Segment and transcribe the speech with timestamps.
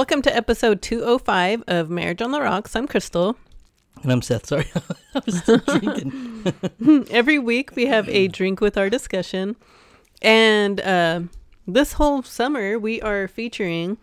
[0.00, 2.74] Welcome to episode 205 of Marriage on the Rocks.
[2.74, 3.36] I'm Crystal.
[4.02, 4.46] And I'm Seth.
[4.46, 4.64] Sorry,
[5.14, 7.06] I was still drinking.
[7.10, 9.56] Every week we have a drink with our discussion.
[10.22, 11.20] And uh,
[11.66, 13.98] this whole summer we are featuring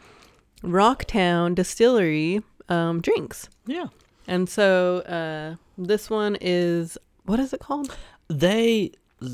[0.62, 3.50] Rocktown Distillery um, drinks.
[3.66, 3.88] Yeah,
[4.27, 7.98] And so uh, this one is, what is it called?
[8.27, 8.91] they.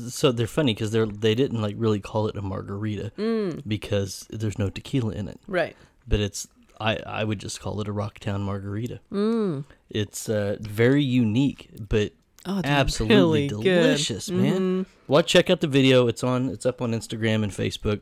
[0.08, 4.26] So they're funny because they're they didn't like really call it a margarita Mm, because
[4.30, 5.76] there's no tequila in it, right.
[6.08, 6.48] but it's
[6.90, 9.00] I I would just call it a Rocktown margarita.
[9.12, 9.64] Mm.
[9.90, 12.12] It's uh, very unique, but
[12.46, 13.62] Oh, absolutely really good.
[13.82, 14.84] delicious, man.
[15.08, 16.08] Well, check out the video.
[16.08, 16.50] It's on.
[16.50, 18.00] It's up on Instagram and Facebook.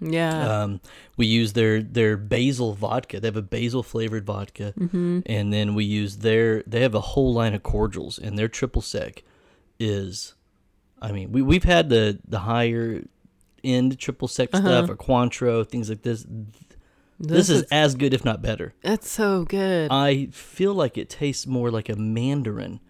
[0.00, 0.62] Yeah.
[0.62, 0.80] Um,
[1.16, 3.18] we use their their basil vodka.
[3.20, 5.20] They have a basil flavored vodka, mm-hmm.
[5.26, 6.62] and then we use their.
[6.68, 9.24] They have a whole line of cordials, and their triple sec
[9.80, 10.34] is,
[11.02, 13.02] I mean, we we've had the the higher
[13.64, 14.66] end triple sec Uh-huh.
[14.66, 16.24] stuff or Cointreau things like this.
[17.22, 18.72] This, is, as good, if not better.
[18.82, 19.90] That's so good.
[19.90, 22.80] I feel like it tastes more like a mandarin.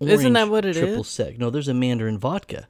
[0.00, 1.08] Isn't that what it triple is?
[1.08, 1.38] sec.
[1.38, 2.66] No, there's a mandarin vodka,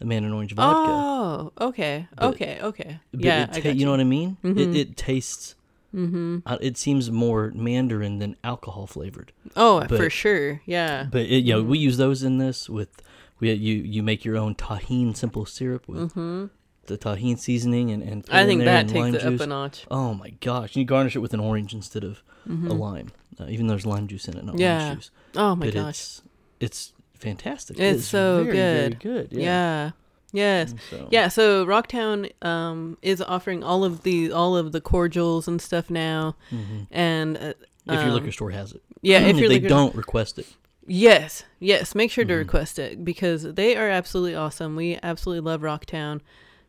[0.00, 0.90] a mandarin orange vodka.
[0.90, 3.00] Oh, okay, But- okay, okay.
[3.12, 4.38] But yeah, ta- got you know what I mean?
[4.42, 4.58] Mhm.
[4.58, 5.54] It, it tastes.
[5.94, 6.38] Mm-hmm.
[6.46, 9.32] Uh, it seems more mandarin than alcohol flavored.
[9.54, 10.62] Oh, but- for sure.
[10.64, 11.06] Yeah.
[11.10, 11.70] But it, you know, Mm-hmm.
[11.70, 13.02] we use those in this with
[13.38, 16.46] we you you make your own Tajín simple syrup with Mm-hmm.
[16.86, 19.86] The Tajín seasoning and and I think that takes lime it up a notch.
[19.90, 20.74] Oh my gosh!
[20.76, 22.68] You garnish it with an orange instead of Mhm.
[22.70, 24.82] a lime, uh, even though there's lime juice in it, not Yeah.
[24.86, 25.10] orange juice.
[25.36, 25.88] Oh my but gosh.
[25.90, 26.22] it's
[26.60, 27.78] it's fantastic.
[27.78, 29.00] It's so very, very good.
[29.00, 29.28] good.
[29.32, 29.40] Yeah.
[29.40, 29.90] Yeah.
[30.34, 30.74] Yes.
[30.90, 35.60] So- Yeah, so Rocktown um, is offering all of the all of the cordials and
[35.62, 36.86] stuff now, Mhm.
[36.90, 37.40] and uh,
[37.86, 40.46] If your um, liquor store has it, yeah, if your they don't request it.
[40.86, 41.94] Yes, yes.
[41.94, 42.38] Make sure to Mhm.
[42.38, 44.74] request it because they are absolutely awesome.
[44.74, 46.20] We absolutely love Rocktown.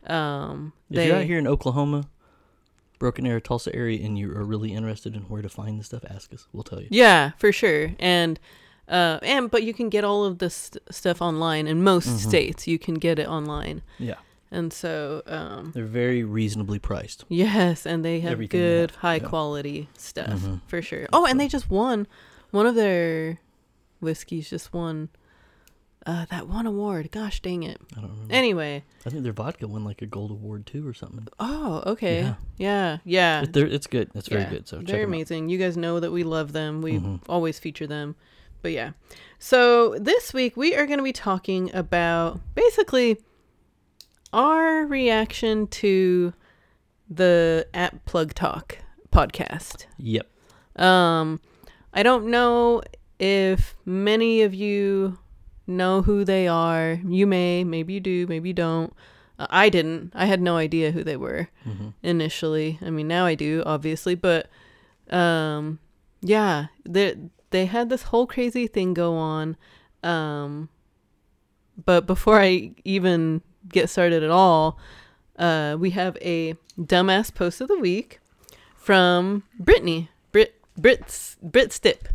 [0.08, 2.08] Um, If you're out here in Oklahoma,
[3.00, 6.04] Broken Arrow, Tulsa area, and you are really interested in where to find the stuff,
[6.10, 6.48] ask us.
[6.54, 6.88] We'll tell you.
[6.92, 7.94] yeah, for sure.
[8.00, 8.40] And
[8.88, 12.18] uh, and but you can get all of this stuff online in most Mhm.
[12.30, 12.68] states.
[12.68, 14.16] You can get it online, Yeah,
[14.52, 17.24] and so um, they're very reasonably priced.
[17.30, 19.28] yes, and they have Everything they good, have, high yeah.
[19.30, 20.62] quality stuff Mhm.
[20.68, 21.08] for sure.
[21.14, 22.08] Oh, and they just won
[22.52, 23.40] one of their
[24.02, 24.50] whiskeys.
[24.50, 25.10] Just won
[26.06, 27.12] uh, that one award.
[27.12, 27.80] Gosh dang it.
[27.98, 28.34] I don't remember.
[28.34, 28.84] Anyway.
[29.06, 31.28] I think their vodka won like a gold award too or something.
[31.40, 32.22] Oh, okay.
[32.22, 32.36] Yeah.
[32.58, 33.46] Yeah, yeah.
[33.50, 34.10] They're, it's good.
[34.16, 34.68] It's very Yeah, good.
[34.68, 35.08] So they're 'em out.
[35.08, 35.50] amazing.
[35.50, 36.82] You guys know that we love them.
[36.82, 37.22] We Mhm.
[37.30, 38.16] always feature them.
[38.62, 38.92] But yeah.
[39.40, 43.18] So this week we are going to be talking about basically
[44.32, 46.34] our reaction to
[47.10, 48.78] the at Plug Talk
[49.12, 49.86] podcast.
[49.98, 50.28] Yep.
[50.78, 51.40] Um
[51.94, 52.82] I don't know
[53.20, 55.20] if many of you
[55.68, 57.00] know who they are.
[57.08, 58.94] You may, maybe you do, maybe you don't.
[59.40, 60.12] Uh, I didn't.
[60.14, 62.80] I had no idea who they were hmm initially.
[62.82, 64.48] I mean, now I do, obviously, but
[65.10, 65.80] um
[66.22, 67.16] yeah, they
[67.50, 69.58] they had this whole crazy thing go on.
[70.04, 70.70] Um
[71.86, 74.78] but before I even get started at all,
[75.40, 78.20] uh we have a dumbass post of the week
[78.76, 80.10] from Brittany.
[80.32, 82.10] Brit Brit Brit Stip.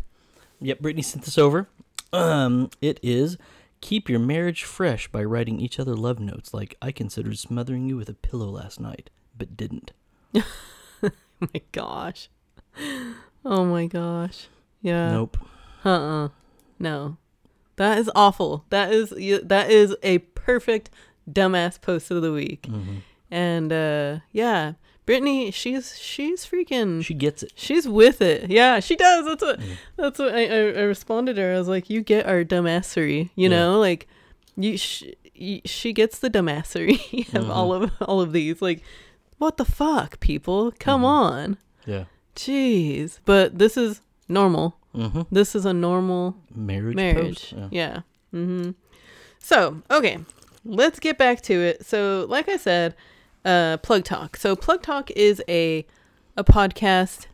[0.61, 0.79] Yep.
[0.79, 1.67] Brittany sent this over.
[2.11, 3.37] Um, it is
[3.81, 6.53] keep your marriage fresh by writing each other love notes.
[6.53, 9.91] Like I considered smothering you with a pillow last night, but didn't.
[10.33, 12.29] my gosh.
[13.45, 14.47] Oh my gosh.
[14.81, 15.11] Yeah.
[15.11, 15.37] nope.
[15.85, 16.29] Uh-uh.
[16.77, 17.17] No.
[17.77, 18.65] That is awful.
[18.69, 19.09] That is
[19.43, 20.89] that is a perfect
[21.29, 22.65] dumbass post of the week.
[22.65, 22.97] hmm
[23.31, 24.73] And uh yeah,
[25.09, 27.51] Brittany, she's she's freaking She gets it.
[27.55, 28.49] she's with it.
[28.51, 29.25] Yeah, she does.
[29.25, 29.75] That's what Mm.
[29.97, 31.55] that's what I, I, I responded to her.
[31.55, 33.55] I was like, "You get our dumbassery, you Yeah.
[33.57, 33.79] know?
[33.79, 34.07] Like
[34.55, 35.05] you, sh-
[35.39, 37.49] y she gets the dumbassery of Mhm.
[37.49, 38.61] all of all of these.
[38.61, 38.83] Like
[39.39, 40.71] what the fuck, people?
[40.79, 41.05] Come Mhm.
[41.05, 41.57] on.
[41.87, 42.03] Yeah.
[42.35, 43.19] Jeez.
[43.25, 44.77] But this is normal.
[44.95, 45.21] Mm-hmm.
[45.31, 46.95] This is a normal Marriage.
[46.95, 47.49] marriage.
[47.49, 47.53] Post.
[47.53, 47.67] Yeah.
[47.71, 47.95] Yeah.
[48.33, 48.71] Mm-hmm.
[49.39, 50.19] So, okay,
[50.65, 51.85] let's get back to it.
[51.85, 52.95] So, like I said,
[53.45, 54.37] uh, Plug Talk.
[54.37, 55.85] So, Plug Talk is a
[56.37, 57.27] a podcast.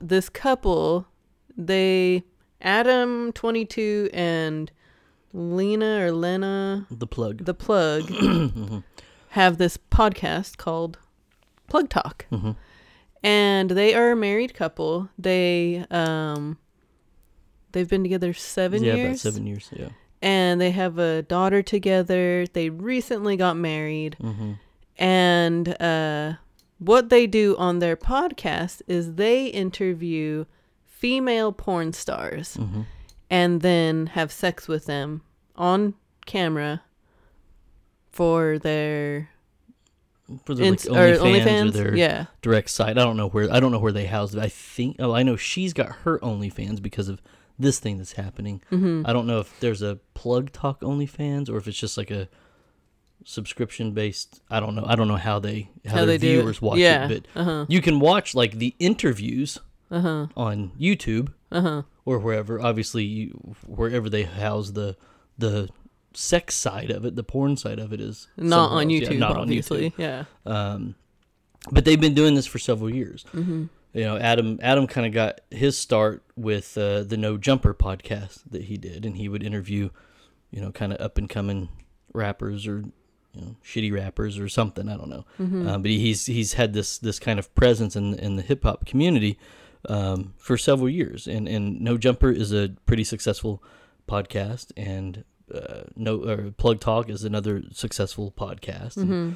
[0.00, 1.06] This couple,
[1.56, 2.24] they
[2.60, 4.70] Adam twenty two and
[5.32, 7.44] Lena or Lena The plug.
[7.44, 8.84] the Plug Mhm.
[9.30, 10.98] have this podcast called
[11.68, 12.56] Plug Talk Mhm.
[13.22, 15.08] and they are a married couple.
[15.18, 16.58] They um
[17.72, 19.06] they've been together 7 yeah, years.
[19.24, 19.68] about seven years.
[19.74, 19.88] Yeah.
[20.22, 22.46] And they have a daughter together.
[22.50, 24.16] They recently got married.
[24.22, 24.52] Mm-hmm.
[24.98, 26.34] And uh
[26.78, 30.44] what they do on their podcast is they interview
[30.84, 32.82] female porn stars Mm-hmm.
[33.30, 35.22] and then have sex with them
[35.56, 35.94] on
[36.26, 36.82] camera
[38.10, 39.30] for their
[40.44, 42.26] for their like Ins- or OnlyFans, or their Yeah.
[42.42, 42.98] direct site.
[42.98, 44.40] I don't know where I don't know where they house it.
[44.40, 47.22] I think oh I know she's got her OnlyFans because of
[47.58, 48.60] this thing that's happening.
[48.70, 49.02] Mm-hmm.
[49.06, 52.28] I don't know if there's a plug talk OnlyFans or if it's just like a
[53.24, 54.40] subscription based.
[54.50, 54.84] I don't know.
[54.86, 57.08] I don't know how they how, How their they viewers watch Yeah.
[57.08, 57.66] it, but Uh-huh.
[57.68, 59.58] you can watch like the interviews
[59.90, 60.26] Uh-huh.
[60.36, 61.82] on YouTube Uh-huh.
[62.04, 62.60] or wherever.
[62.60, 64.96] Obviously, you, wherever they house the
[65.38, 65.68] the
[66.14, 68.92] sex side of it, the porn side of it is Not on else.
[68.92, 69.90] Yeah, YouTube, not on obviously.
[69.90, 69.98] YouTube.
[69.98, 70.24] Yeah.
[70.46, 70.94] Um,
[71.70, 73.24] but they've been doing this for several years.
[73.34, 73.64] Mm-hmm.
[73.92, 78.42] You know, Adam Adam kind of got his start with uh, the No Jumper podcast
[78.50, 79.90] that he did, and he would interview,
[80.50, 81.68] you know, kind of up and coming
[82.12, 82.84] rappers or
[83.36, 84.88] you know shitty rappers or something.
[84.88, 85.68] I don't know, Mm-hmm.
[85.68, 88.62] uh, but he, he's he's had this this kind of presence in in the hip
[88.64, 89.38] hop community
[89.88, 93.62] um, for several years, and and No Jumper is a pretty successful
[94.08, 95.24] podcast, and
[95.54, 99.34] uh, no or Plug Talk is another successful podcast, Mm-hmm.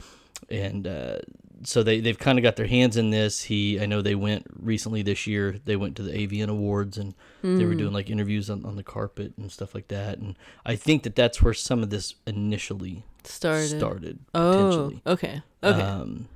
[0.48, 1.18] And uh,
[1.62, 3.42] so they they've kind of got their hands in this.
[3.44, 5.56] He I know they went recently this year.
[5.64, 7.78] They went to the AVN Awards and they were Mm.
[7.78, 10.18] doing like interviews on, on the carpet and stuff like that.
[10.18, 13.78] And I think that that's where some of this initially started.
[13.78, 14.18] started.
[14.34, 15.02] Oh, potentially.
[15.06, 15.42] okay.
[15.62, 15.82] Okay.
[15.82, 16.28] Um,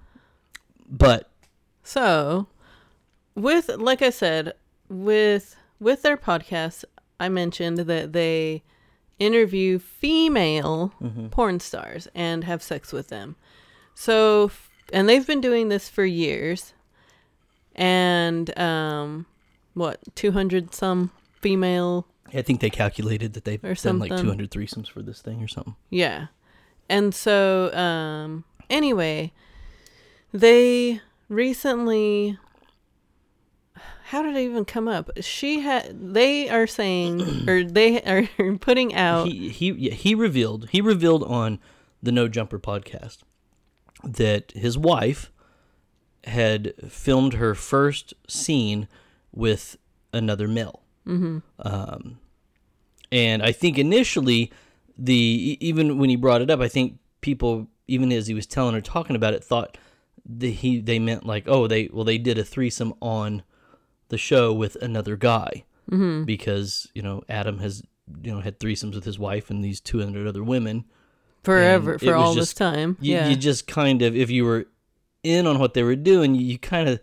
[0.89, 1.31] but
[1.83, 2.47] So,
[3.35, 4.53] with like I said,
[4.89, 6.85] with with their podcast,
[7.19, 8.63] I mentioned that they
[9.19, 11.29] interview female mm-hmm.
[11.29, 13.37] porn stars and have sex with them.
[13.95, 14.51] So,
[14.93, 16.75] and they've been doing this for years.
[17.75, 19.27] And um
[19.75, 21.11] what, 200 some
[21.41, 25.49] female I think they calculated that they've done like 200 threesomes for this thing or
[25.49, 25.77] something.
[25.91, 26.27] Yeah.
[26.89, 29.33] And so, um, anyway,
[30.33, 32.39] they recently,
[34.07, 35.11] how did it even come up?
[35.21, 40.81] She had, they are saying, or they are putting out, he he he revealed he
[40.81, 41.59] revealed on
[42.03, 43.19] the No Jumper podcast
[44.03, 45.31] that his wife
[46.25, 48.89] had filmed her first scene
[49.33, 49.77] with
[50.13, 50.83] another male.
[51.05, 52.19] hmm Um,
[53.13, 54.51] and I think initially,
[54.99, 58.75] the even when he brought it up, I think people, even as he was telling
[58.75, 59.77] her, talking about it, thought
[60.27, 63.43] that he they meant like, oh, they well they did a threesome on
[64.09, 67.83] the show with another guy hmm because you know Adam has
[68.23, 70.85] you know had threesomes with his wife and these two hundred other women.
[71.45, 72.97] Forever, for all this time.
[73.01, 73.29] You, yeah.
[73.29, 74.67] you just kind of if you were
[75.23, 77.01] in on what they were doing, you, you kind of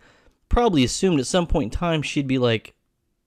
[0.49, 2.75] probably assumed at some point in time she'd be like,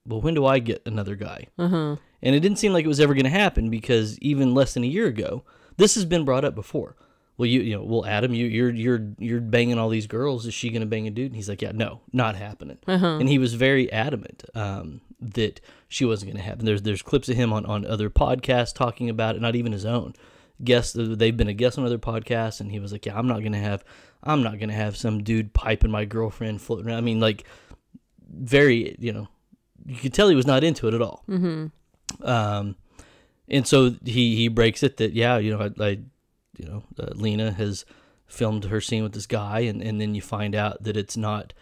[0.07, 1.47] well, when do I get another guy?
[1.57, 1.97] uh-huh.
[2.21, 4.83] And it didn't seem like it was ever going to happen because even less than
[4.83, 5.43] a year ago,
[5.77, 6.95] this has been brought up before.
[7.37, 10.45] Well, you you know, well, Adam, you you're you're you're banging all these girls.
[10.45, 11.27] Is she going to bang a dude?
[11.27, 12.77] And he's like, yeah, no, not happening.
[12.87, 13.17] Uh-huh.
[13.19, 16.65] And he was very adamant um, that she wasn't going to happen.
[16.65, 19.85] There's there's clips of him on on other podcasts talking about it, not even his
[19.85, 20.13] own
[20.63, 20.95] guests.
[20.97, 23.59] They've been a guest on other podcasts, and he was like, yeah, I'm not to
[23.59, 23.83] have
[24.23, 26.97] I'm not to have some dude piping my girlfriend floating around.
[26.97, 27.45] I mean, like
[28.27, 29.27] very you know,
[29.85, 31.23] you could tell he was not into it at all.
[31.27, 31.67] hmm
[32.21, 32.75] Um,
[33.47, 35.89] and so he he breaks it that yeah, you know, I, I
[36.57, 37.85] you know, uh, Lena has
[38.27, 41.53] filmed her scene with this guy, and and then you find out that it's not,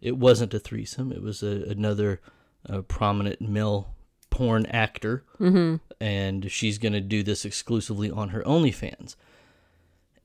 [0.00, 1.10] it wasn't a threesome.
[1.10, 2.20] It was a, another
[2.68, 3.91] uh, prominent male
[4.32, 9.14] porn actor, hmm and she's gonna do this exclusively on her OnlyFans.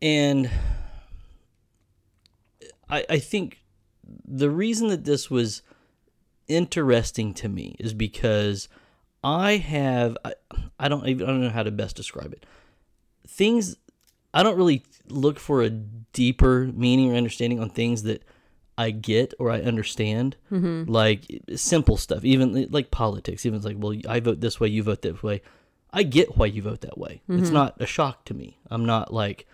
[0.02, 0.50] And
[2.90, 3.62] I I think
[4.26, 5.62] the reason that this was
[6.48, 8.70] interesting to me is because
[9.24, 10.34] I have I,
[10.80, 12.46] I don't even I don't know how to best describe it.
[13.28, 13.76] Things
[14.34, 18.24] I don't really look for a deeper meaning or understanding on things that
[18.78, 20.36] I get or I understand.
[20.50, 23.46] hmm Like simple stuff, even like politics.
[23.46, 25.42] Even it's like, well, I vote this way, you vote that way.
[25.92, 27.22] I get why you vote that way.
[27.30, 27.54] It's Mhm.
[27.54, 28.60] not a shock to me.
[28.70, 29.48] I'm not like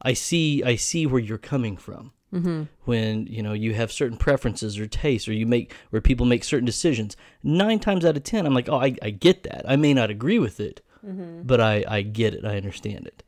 [0.00, 4.18] I see I see where you're coming from hmm when you know you have certain
[4.18, 8.22] preferences or tastes or you make where people make certain decisions nine times out of
[8.22, 11.40] ten i'm like oh i, I get that i may not agree with it hmm
[11.42, 13.22] but I, I get it i understand it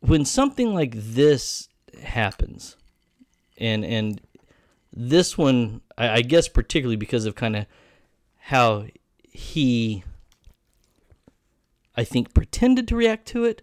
[0.00, 1.68] when something like this
[2.02, 2.76] happens
[3.62, 4.20] and and
[4.92, 7.66] this one i, I guess particularly because of kind of
[8.52, 8.84] how
[9.30, 10.04] he
[11.96, 13.62] i think pretended to react to it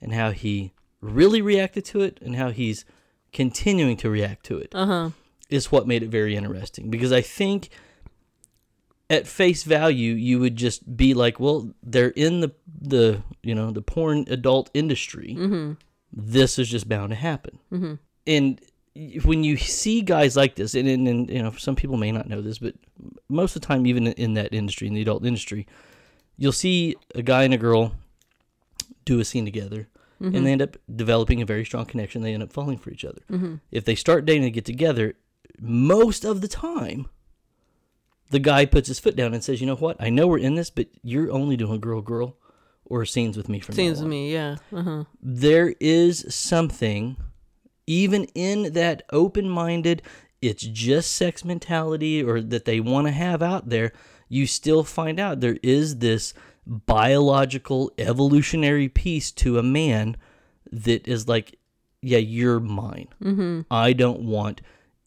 [0.00, 2.84] and how he really reacted to it and how he's
[3.32, 5.10] continuing to react to it Uh-huh.
[5.48, 7.68] is what made it very interesting because I think
[9.10, 13.70] at face value you would just be like, well, they're in the the you know
[13.70, 15.34] the porn adult industry.
[15.34, 15.72] hmm
[16.12, 17.58] This is just bound to happen.
[17.70, 17.94] hmm
[18.26, 18.60] And
[19.24, 22.28] when you see guys like this, and, and, and you know some people may not
[22.28, 22.74] know this, but
[23.28, 25.66] most of the time, even in that industry, in the adult industry,
[26.36, 27.92] you'll see a guy and a girl
[29.04, 29.88] do a scene together,
[30.20, 32.22] and they end up developing a very strong connection.
[32.22, 33.22] They end up falling for each other.
[33.70, 35.14] If they start dating and get together,
[35.60, 37.06] most of the time,
[38.30, 39.96] the guy puts his foot down and says, "You know what?
[40.00, 42.36] I know we're in this, but you're only doing girl girl
[42.84, 44.56] or scenes with me from to on." me, yeah.
[44.72, 45.04] Uh-huh.
[45.22, 47.16] there is something
[47.88, 50.02] even in that open-minded
[50.40, 53.92] it's just sex mentality or that they want to have out there
[54.28, 56.34] you still find out there is this
[56.66, 60.16] biological evolutionary piece to a man
[60.70, 61.58] that is like
[62.02, 63.08] yeah you're mine.
[63.22, 63.62] Mm-hmm.
[63.70, 64.60] i don't want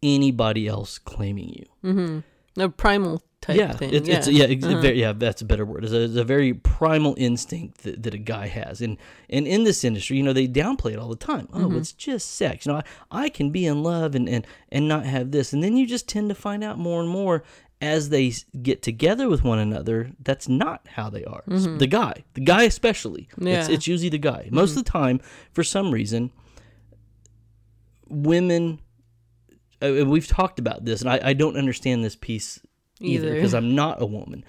[0.03, 2.23] anybody else claiming you.
[2.57, 3.93] A primal type yeah, thing.
[3.93, 4.17] It's, yeah.
[4.17, 5.13] it's yeah, ex- very, yeah.
[5.13, 5.83] That's a better word.
[5.83, 8.98] It's a, it's a very primal instinct that, that a guy has, and
[9.29, 11.48] and in this industry, you know, they downplay it all the time.
[11.53, 11.77] Oh, Mm-hmm.
[11.77, 12.65] it's just sex.
[12.65, 12.81] You know,
[13.12, 15.86] I, I can be in love and, and and not have this, and then you
[15.88, 17.43] just tend to find out more and more
[17.81, 18.31] as they
[18.62, 20.12] get together with one another.
[20.24, 21.43] That's not how they are.
[21.51, 23.24] S- The guy, the guy especially.
[23.24, 23.48] It's, Mm-hmm.
[23.48, 23.63] Yeah.
[23.63, 23.74] Mm-hmm.
[23.74, 24.50] it's usually the guy.
[24.51, 25.19] Most of the time,
[25.51, 26.29] for some reason,
[28.07, 28.79] women
[29.81, 32.60] uh, and we've talked about this, and I, I don't understand this piece
[33.01, 34.43] either because I'm not a woman.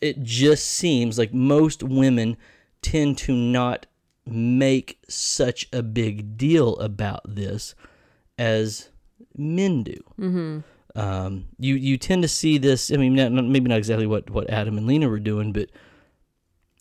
[0.00, 2.36] It just seems like most women
[2.82, 3.86] tend to not
[4.26, 7.74] make such a big deal about this
[8.38, 8.88] as
[9.36, 9.96] men do.
[10.18, 10.98] Mm-hmm.
[10.98, 12.90] Um, you you tend to see this.
[12.90, 15.70] I mean, not, not- maybe not exactly what, what Adam and Lena were doing, but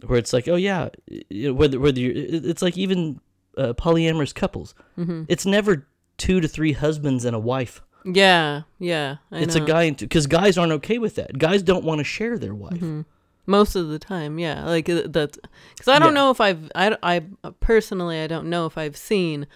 [0.06, 0.90] where it's like, oh yeah,
[1.32, 3.20] whether whether you're, it's like even
[3.58, 4.74] uh, polyamorous couples.
[4.98, 5.24] Mm-hmm.
[5.28, 5.88] It's never
[6.18, 7.82] two to three husbands and a wife.
[8.06, 9.18] Yeah, yeah.
[9.32, 9.64] I it's know.
[9.64, 11.38] a guy and because guys aren't okay with that.
[11.38, 12.74] Guys don't want to share their wife.
[12.74, 13.02] Mm-hmm.
[13.46, 15.38] most of the time yeah like uh, that's
[15.74, 16.22] because i don't Yeah.
[16.22, 17.22] know if i've I, I
[17.60, 19.48] personally i don't know if i've seen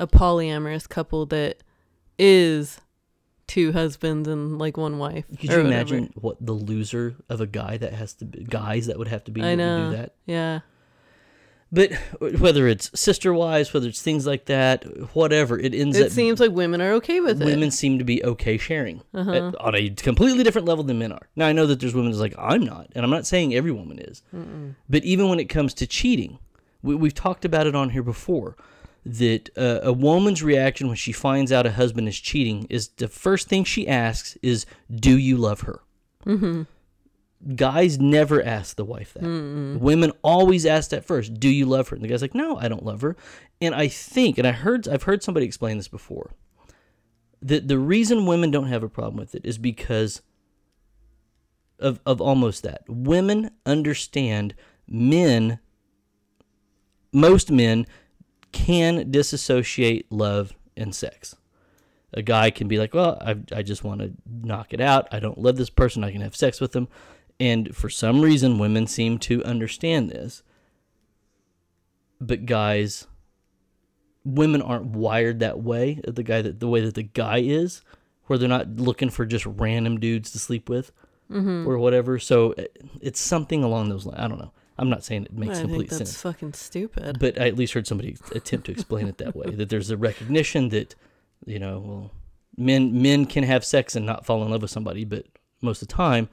[0.00, 1.62] a polyamorous couple that
[2.18, 2.80] is
[3.46, 5.68] two husbands and like one wife Could you whatever.
[5.68, 9.24] imagine what the loser of a guy that has to be guys that would have
[9.24, 10.14] to be i know to do that?
[10.24, 10.60] yeah
[11.74, 11.92] But
[12.38, 16.52] whether it's sister wives, whether it's things like that, whatever, it ends it seems like
[16.52, 17.70] women are okay with women it Uh-huh.
[17.70, 21.28] seem to be okay sharing at- on a completely different level than men are.
[21.36, 23.72] Now I know that there's women that's like I'm not, and I'm not saying every
[23.72, 24.22] woman is,
[24.88, 26.38] but even when it comes to cheating,
[26.82, 28.56] we, we've talked about it on here before.
[29.06, 33.06] That uh, a woman's reaction when she finds out a husband is cheating is the
[33.08, 35.80] first thing she asks is, "Do you love her?"
[37.56, 39.22] Guys never ask the wife that.
[39.80, 41.34] Women always ask that first.
[41.38, 41.96] Do you love her?
[41.96, 43.16] And the guy's like, No, I don't love her.
[43.60, 46.32] And I think, and I heard, I've heard somebody explain this before.
[47.42, 50.22] That the reason women don't have a problem with it is because
[51.78, 52.82] of of almost that.
[52.88, 54.54] Women understand
[54.88, 55.58] men.
[57.12, 57.86] Most men
[58.52, 61.36] can disassociate love and sex.
[62.12, 65.08] A guy can be like, well, I, I just want to knock it out.
[65.10, 66.04] I don't love this person.
[66.04, 66.88] I can have sex with them.
[67.40, 70.42] And for some reason, women seem to understand this.
[72.20, 73.06] But guys,
[74.24, 76.00] women aren't wired that way.
[76.06, 77.82] The guy that the way that the guy is,
[78.26, 80.92] where they're not looking for just random dudes to sleep with
[81.66, 82.18] or whatever.
[82.18, 82.64] So uh,
[83.00, 84.20] it's something along those lines.
[84.20, 84.52] I don't know.
[84.76, 87.74] I'm not saying it makes i complete that's sense fucking stupid but I at least
[87.74, 89.50] heard somebody attempt to explain it that way.
[89.50, 90.96] That there's a recognition that,
[91.46, 92.10] you know, well,
[92.56, 95.26] men men can have sex and not fall in love with somebody, but
[95.60, 96.28] most of the time,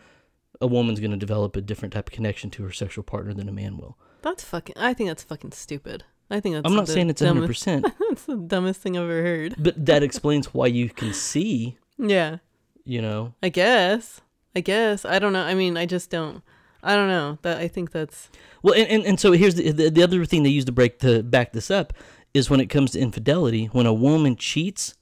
[0.62, 3.50] a woman's going to develop a different type of connection to her sexual partner than
[3.50, 3.98] a man will.
[4.22, 7.48] that's fucking i think that's fucking stupid i think that's I'm not saying it's 100.
[7.48, 11.78] percent that's the dumbest thing i've ever heard but that explains why you can see,
[11.98, 12.38] yeah
[12.84, 14.22] you know, I guess.
[14.56, 15.06] I guess.
[15.06, 15.44] I don't know.
[15.44, 16.42] I mean, I just don't.
[16.84, 17.38] I don't know.
[17.44, 18.30] That I think that's
[18.64, 21.00] Well, and, and, and so here's the, the the other thing they use to break
[21.00, 21.94] to back this up
[22.34, 23.68] is when it comes to infidelity.
[23.68, 24.96] When a woman cheats,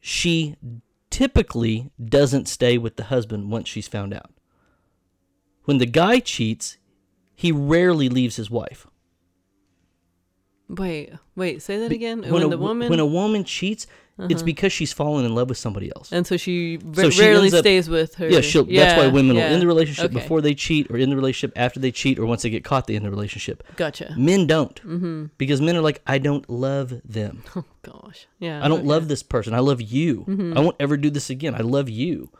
[0.00, 0.56] she
[1.24, 4.30] typically doesn't stay with the husband once she's found out.
[5.64, 6.78] When the guy cheats,
[7.34, 8.86] he rarely leaves his wife.
[10.68, 11.60] wait, wait.
[11.60, 12.22] Say that again.
[12.22, 12.90] When, When, a, the woman, Uh-huh.
[12.90, 13.86] when a woman cheats,
[14.30, 16.12] it's because she's fallen in love with somebody else.
[16.12, 18.28] and so she, So she rarely up- stays with her.
[18.28, 19.48] Yeah, she'll, that's why Yeah, women will yeah.
[19.48, 20.14] end the relationship Okay.
[20.14, 22.86] before they cheat, or in the relationship after they cheat, or once they get caught,
[22.86, 23.62] they end the relationship.
[23.76, 24.14] Gotcha.
[24.16, 25.24] Men don't, mm-hmm.
[25.38, 27.42] because men are like, I don't love them.
[27.82, 28.26] Gosh.
[28.38, 28.62] Yeah.
[28.62, 28.88] I don't okay.
[28.88, 29.54] love this person.
[29.54, 30.26] I love you.
[30.28, 30.56] Mm-hmm.
[30.56, 31.54] I won't ever do this again.
[31.54, 32.30] I love you.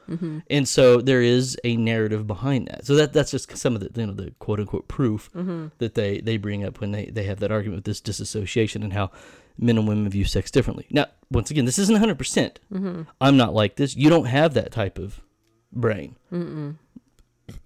[0.51, 2.85] And so there is a narrative behind that.
[2.85, 5.69] So that that's just some of the you know the quote unquote proof Mm-hmm.
[5.79, 8.93] that they they bring up when they they have that argument with this disassociation and
[8.93, 9.11] how
[9.57, 10.87] men and women view sex differently.
[10.91, 12.19] Now, once again, this isn't 100%.
[12.19, 13.03] percent Mm-hmm.
[13.21, 13.97] I'm not like this.
[13.97, 15.21] You don't have that type of
[15.73, 16.17] brain.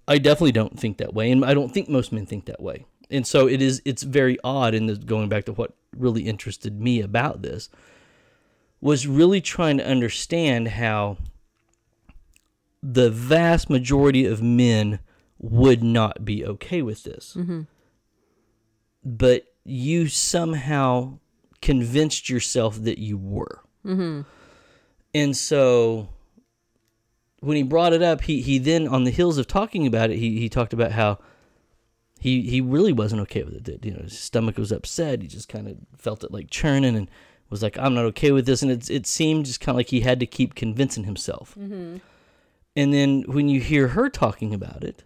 [0.07, 2.85] I definitely don't think that way, and I don't think most men think that way.
[3.09, 3.81] And so it is.
[3.85, 4.73] It's very odd.
[4.73, 7.69] And going back to what really interested me about this
[8.81, 11.17] was really trying to understand how
[12.83, 14.99] the vast majority of men
[15.39, 17.35] would not be okay with this.
[19.03, 21.19] But you somehow
[21.61, 23.61] convinced yourself that you were.
[23.85, 24.21] Mm-hmm.
[25.13, 26.09] And so
[27.39, 30.17] when he brought it up, he, he then, on the heels of talking about it,
[30.17, 31.19] he, he talked about how
[32.25, 33.85] he, he really wasn't okay with it.
[33.85, 35.21] You know, his stomach was upset.
[35.21, 37.07] He just kind of felt it like churning and
[37.49, 38.61] was like, I'm not okay with this.
[38.63, 41.55] And it, it seemed just kind of like he had to keep convincing himself.
[41.55, 42.01] And
[42.75, 45.03] then when you hear her talking about it,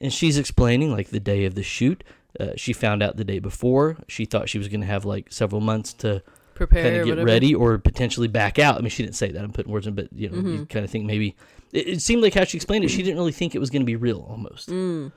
[0.00, 2.02] and she's explaining like the day of the shoot,
[2.40, 3.96] uh, she found out the day before.
[4.08, 6.22] She thought she was going to have like several months to
[6.54, 7.26] Prepare kind of get whatever.
[7.26, 8.76] ready or potentially back out.
[8.76, 9.42] I mean, she didn't say that.
[9.44, 10.52] I'm putting words in, but you know, Mm-hmm.
[10.54, 11.36] you kind of think maybe
[11.72, 12.88] it, it seemed like how she explained it.
[12.88, 14.68] She didn't really think it was going to be real, almost.
[14.70, 15.12] Mm.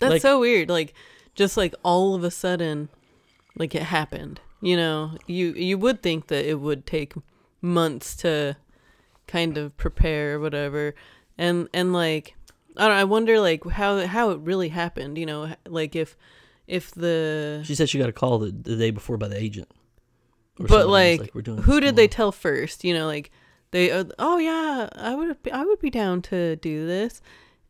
[0.00, 0.68] That's Like- so weird.
[0.68, 0.94] Like
[1.34, 2.88] just like all of a sudden
[3.56, 4.40] like it happened.
[4.60, 7.14] You know, you you would think that it would take
[7.60, 8.56] months to
[9.26, 10.94] kind of prepare or whatever.
[11.36, 12.34] And and like
[12.76, 16.16] I don't I wonder like how how it really happened, you know, like if
[16.66, 19.68] if the She said she got a call the, the day before by the agent.
[20.58, 20.80] But something.
[20.80, 23.30] It was like, we're doing who did they tell first you know like
[23.70, 27.22] they oh yeah i would be, i would be down to do this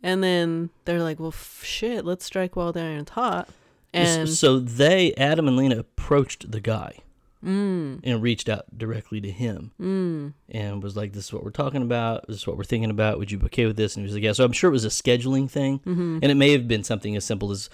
[0.02, 3.48] and then they're like well f- shit let's strike while the iron's hot
[3.92, 6.98] and so they, Adam and Lena, approached the guy
[7.44, 11.50] mm, and reached out directly to him mm, and was like, "This is what we're
[11.50, 12.26] talking about.
[12.26, 13.18] This is what we're thinking about.
[13.18, 14.72] Would you be okay with this?" And he was like, "Yeah." So I'm sure it
[14.72, 16.20] was a scheduling thing, mm-hmm.
[16.22, 17.68] and it may have been something as simple as,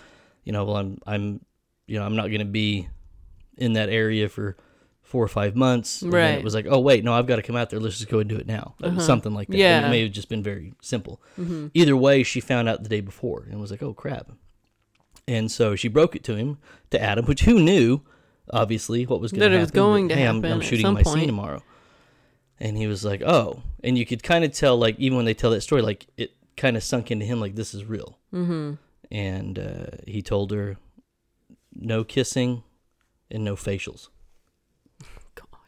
[0.45, 1.41] you know, well, I'm, I'm,
[1.87, 2.89] you know, I'm not going to be
[3.57, 4.57] in that area for
[5.09, 6.03] four or five months.
[6.03, 6.39] And Right.
[6.39, 7.81] It was like, oh wait, no, I've got to come out there.
[7.81, 8.75] Let's just go and do it now.
[8.83, 9.01] Uh-huh.
[9.01, 9.55] Something like that.
[9.55, 9.87] And Yeah.
[9.87, 11.21] It may have just been very simple.
[11.41, 11.69] mm-hmm.
[11.73, 14.31] Either way, she found out the day before and was like, oh crap.
[15.27, 16.59] And so she broke it to him,
[16.91, 18.01] to Adam, which who knew,
[18.53, 19.63] obviously, what was going That to it happen.
[19.63, 21.19] was going to hey, I'm, I'm at shooting my point.
[21.19, 21.63] scene tomorrow.
[22.61, 23.63] And he was like, oh.
[23.85, 26.33] And you could kind of tell, like, even when they tell that story, like, it
[26.57, 28.19] kind of sunk into him, like, this is real.
[28.33, 28.75] Mm-hmm.
[29.11, 30.77] And uh, he told her,
[31.75, 32.63] no kissing
[33.31, 34.09] and no facials,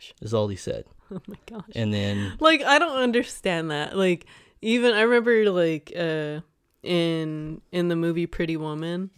[0.01, 0.15] gosh.
[0.21, 0.85] Is all he said.
[1.13, 1.65] oh my gosh.
[1.75, 3.97] And then, like i don't understand that.
[3.97, 4.27] Like
[4.63, 6.41] even i remember like uh
[6.83, 9.11] in in the movie pretty woman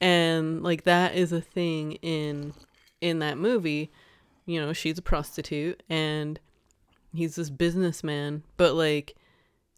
[0.00, 2.52] and like that is a thing in
[3.00, 3.90] in that movie.
[4.46, 6.40] You know she's a prostitute and
[7.12, 9.16] he's this businessman but like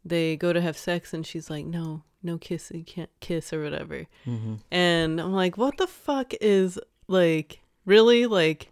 [0.05, 3.63] they go to have sex and she's like no no kiss you can't kiss or
[3.63, 4.07] whatever.
[4.25, 8.70] Hmm and i'm like what the fuck is like really like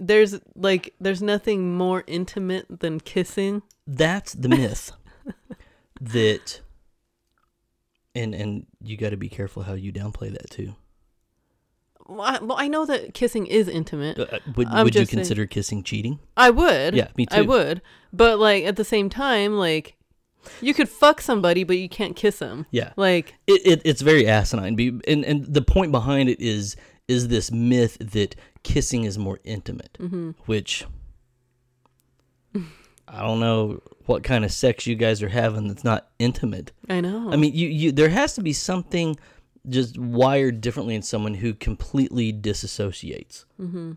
[0.00, 4.92] there's like there's nothing more intimate than kissing that's the myth
[6.00, 6.60] that
[8.14, 10.74] and and you got to be careful how you downplay that too
[12.06, 15.10] well I, well, I know that kissing is intimate Uh, would I'm would you just
[15.12, 16.94] saying- consider kissing cheating I would.
[16.94, 17.36] Yeah, me too.
[17.36, 17.82] I would.
[18.12, 19.96] But like at the same time, like
[20.62, 22.64] you could fuck somebody, but you can't kiss them.
[22.70, 26.76] yeah Like it, it it's very asinine Be- and and the point behind it is
[27.08, 30.30] is this myth that kissing is more intimate mm-hmm.
[30.46, 30.86] which
[33.08, 37.00] i don't know what kind of sex you guys are having that's not intimate I
[37.00, 37.30] know.
[37.30, 39.18] I mean, you, you there has to be something
[39.68, 43.92] just wired differently in someone who completely disassociates mm-hmm.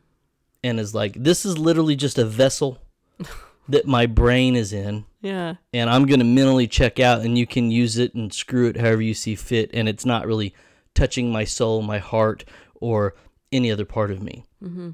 [0.63, 2.80] and is like, this is literally just a vessel
[3.69, 5.56] that my brain is in, yeah.
[5.74, 9.02] and I'm gonna mentally check out, and you can use it and screw it however
[9.02, 10.54] you see fit, and it's not really
[10.93, 12.43] touching my soul, my heart,
[12.76, 13.15] or
[13.52, 14.45] any other part of me.
[14.63, 14.91] Mm-hmm.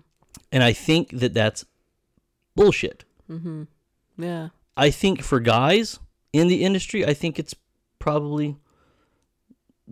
[0.52, 1.66] And I think that that's
[2.56, 3.06] bullshit.
[3.30, 3.64] Mm-hmm.
[4.18, 4.50] Yeah.
[4.76, 6.00] I think for guys
[6.34, 7.56] in the industry, I think it's
[8.00, 8.58] probably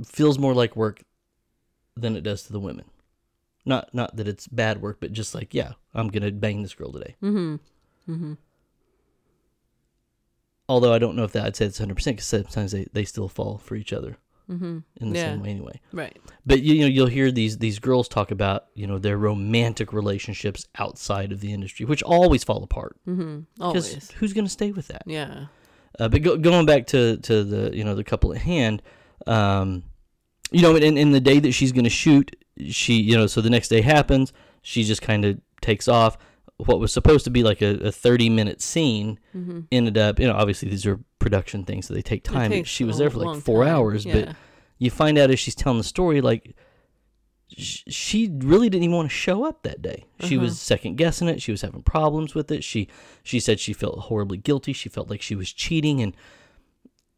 [0.05, 1.01] feels more like work
[1.95, 2.85] than it does to the women.
[3.65, 6.91] Not not that it's bad work, but just like, yeah, I'm gonna bang this girl
[6.91, 7.15] today.
[7.21, 8.11] Mm-hmm.
[8.11, 8.33] Mm-hmm.
[10.69, 13.05] Although I don't know if that I'd say it's 100 percent because sometimes they, they
[13.05, 14.17] still fall for each other
[14.49, 14.79] Mm-hmm.
[14.97, 15.31] in the Yeah.
[15.31, 15.81] same way anyway.
[15.91, 16.17] Right.
[16.45, 20.67] But you, know you'll hear these these girls talk about you know their romantic relationships
[20.77, 22.95] outside of the industry, which always fall apart.
[23.07, 23.61] Mm-hmm.
[23.61, 24.11] Always.
[24.11, 25.03] who's gonna stay with that?
[25.07, 25.45] Yeah.
[25.99, 28.81] Uh, but go, going back to, to the you know the couple at hand,
[29.27, 29.83] um,
[30.51, 32.35] you know, in, in the day that she's going to shoot,
[32.69, 34.31] she you know, so the next day happens,
[34.61, 36.17] she just kind of takes off.
[36.57, 39.59] What was supposed to be like a, a thirty minute scene Mm-hmm.
[39.71, 42.63] ended up, you know, obviously these are production things, so they take time.
[42.63, 43.75] she was there for like four time.
[43.75, 44.13] hours, Yeah.
[44.13, 44.35] but
[44.77, 46.55] you find out as she's telling the story, like
[47.57, 50.05] sh- she really didn't even want to show up that day.
[50.21, 50.45] She Uh-huh.
[50.45, 51.41] was second guessing it.
[51.41, 52.63] She was having problems with it.
[52.63, 52.87] She
[53.23, 54.73] she said she felt horribly guilty.
[54.73, 56.15] She felt like she was cheating, and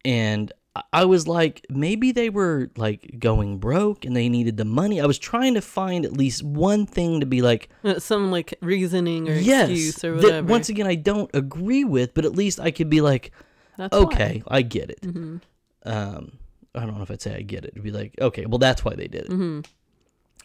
[0.06, 0.52] and
[0.94, 5.02] I- was like, maybe they were like going broke and they needed the money.
[5.02, 8.54] I was trying to find at least one thing to be like, Uh, some like
[8.62, 10.48] reasoning or yes, excuse or that whatever.
[10.48, 13.32] once again I don't agree with, but at least I could be like,
[13.78, 15.02] That's okay, I get it.
[15.02, 15.38] Mm-hmm.
[15.86, 16.32] Um,
[16.76, 17.70] I don't know if I'd say I get it.
[17.70, 19.30] It'd be like, okay, well that's why they did it.
[19.30, 19.62] Mm-hmm.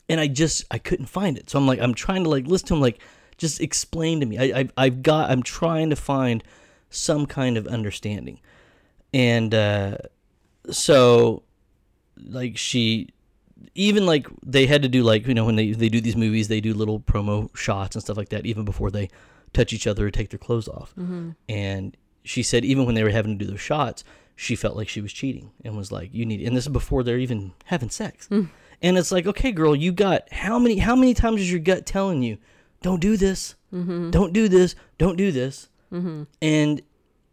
[0.09, 1.51] and I just I couldn't find it.
[1.51, 3.01] So I'm like I'm trying to like listen to him like
[3.39, 4.39] just explain to me.
[4.39, 6.45] I, I I've got I'm trying to find
[6.91, 8.41] some kind of understanding,
[9.13, 9.97] and uh,
[10.71, 11.43] so
[12.25, 13.09] like she
[13.75, 16.49] even like they had to do like you know when they they do these movies
[16.49, 19.09] they do little promo shots and stuff like that even before they
[19.53, 20.95] touch each other or take their clothes off.
[21.49, 24.05] And she said even when they were having to do those shots,
[24.37, 27.03] she felt like she was cheating and was like, "You need." And this is before
[27.03, 28.27] they're even having sex.
[28.29, 28.45] Hmm.
[28.81, 31.87] And it's like, okay, girl, you got how many how many times is your gut
[31.87, 32.39] telling you,
[32.83, 34.11] "Don't do this, mm-hmm.
[34.11, 36.25] don't do this, don't do this," mm-hmm.
[36.41, 36.83] and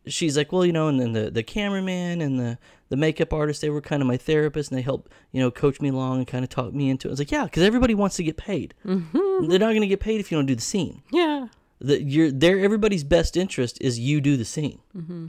[0.10, 2.58] she's like, well, you know, and then the, the cameraman and the,
[2.90, 5.80] the makeup artist, they were kind of my therapist and they helped, you know, coach
[5.80, 7.12] me along and kind of talk me into it.
[7.12, 8.74] I was like, yeah, because everybody wants to get paid.
[8.86, 9.48] Mm-hmm.
[9.48, 11.04] They're not going to get paid if you don't do the scene.
[11.12, 11.48] Yeah.
[11.80, 14.80] The, you're, their everybody's best interest is you do the scene.
[14.96, 15.28] Mm-hmm.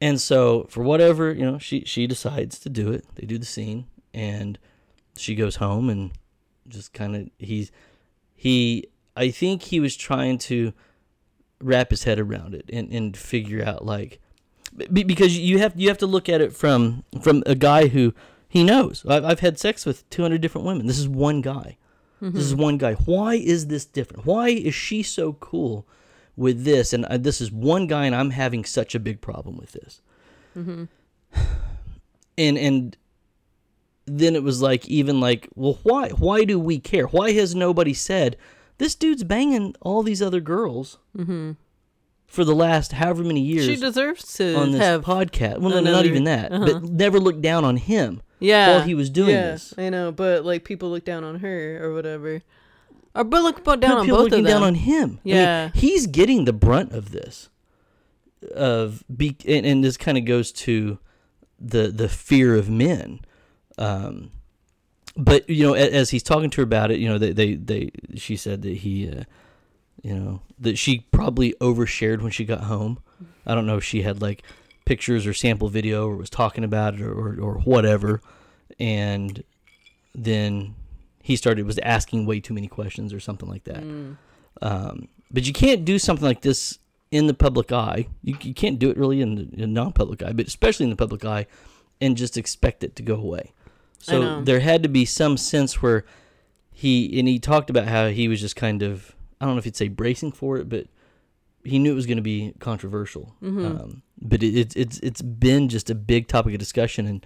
[0.00, 3.04] And so for whatever, you know, she, she decides to do it.
[3.14, 4.58] They do the scene and
[5.16, 6.12] she goes home and
[6.68, 7.70] just kind of, he's,
[8.34, 10.72] he, I think he was trying to
[11.60, 14.20] wrap his head around it and, and figure out like
[14.92, 18.14] be, because you have you have to look at it from from a guy who
[18.48, 21.76] he knows I've, I've had sex with 200 different women this is one guy
[22.20, 22.94] this is one guy.
[22.94, 24.26] Why is this different?
[24.26, 25.86] Why is she so cool
[26.36, 26.92] with this?
[26.92, 30.00] And uh, this is one guy and i'm having such a big problem with this.
[30.56, 30.84] Mm-hmm.
[32.38, 32.96] and and
[34.06, 37.06] then it was like even like well why why do we care?
[37.06, 38.36] Why has nobody said
[38.78, 41.52] this dude's banging all these other girls Mm-hmm.
[42.26, 45.02] for the last however many years She deserves to on this have.
[45.04, 45.58] podcast?
[45.58, 46.64] Well no, not even that uh-huh.
[46.64, 48.68] but never looked down on him yeah.
[48.70, 51.84] while he was doing yeah, this I know, but like people look down on her
[51.84, 52.42] or whatever.
[53.14, 54.60] Or but look down on people both looking of them.
[54.60, 55.70] down on him I mean, Yeah.
[55.74, 57.48] he's getting the brunt of this
[58.54, 60.98] of be and, and this kind of goes to
[61.58, 63.20] the the fear of men
[63.78, 64.30] um
[65.16, 67.54] but you know as, as he's talking to her about it you know they they,
[67.54, 69.24] they she said that he uh,
[70.02, 73.00] you know that she probably overshared when she got home
[73.44, 74.44] i don't know if she had like
[74.88, 78.20] pictures or sample video or was talking about it or, or, or whatever
[78.78, 79.44] and
[80.14, 80.74] then
[81.22, 83.82] he started was asking way too many questions or something like that
[84.62, 86.78] um, but you can't do something like this
[87.10, 88.06] in the public eye.
[88.22, 90.96] You, you can't do it really in the in non-public eye, but especially in the
[90.96, 91.46] public eye,
[92.00, 93.52] and just expect it to go away.
[94.00, 96.04] So there had to be some sense where
[96.72, 99.64] he and he talked about how he was just kind of I don't know if
[99.64, 100.86] he'd say bracing for it, but
[101.64, 103.34] he knew it was going to be controversial.
[103.66, 107.24] Um, but it, it's it's it's been just a big topic of discussion, and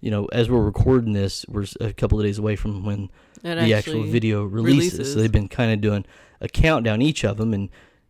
[0.00, 3.10] you know as we're recording this, we're a couple of days away from when
[3.44, 4.98] It the actual video releases.
[4.98, 5.12] releases.
[5.14, 6.04] So they've been kind of doing
[6.40, 7.68] a countdown each of them, and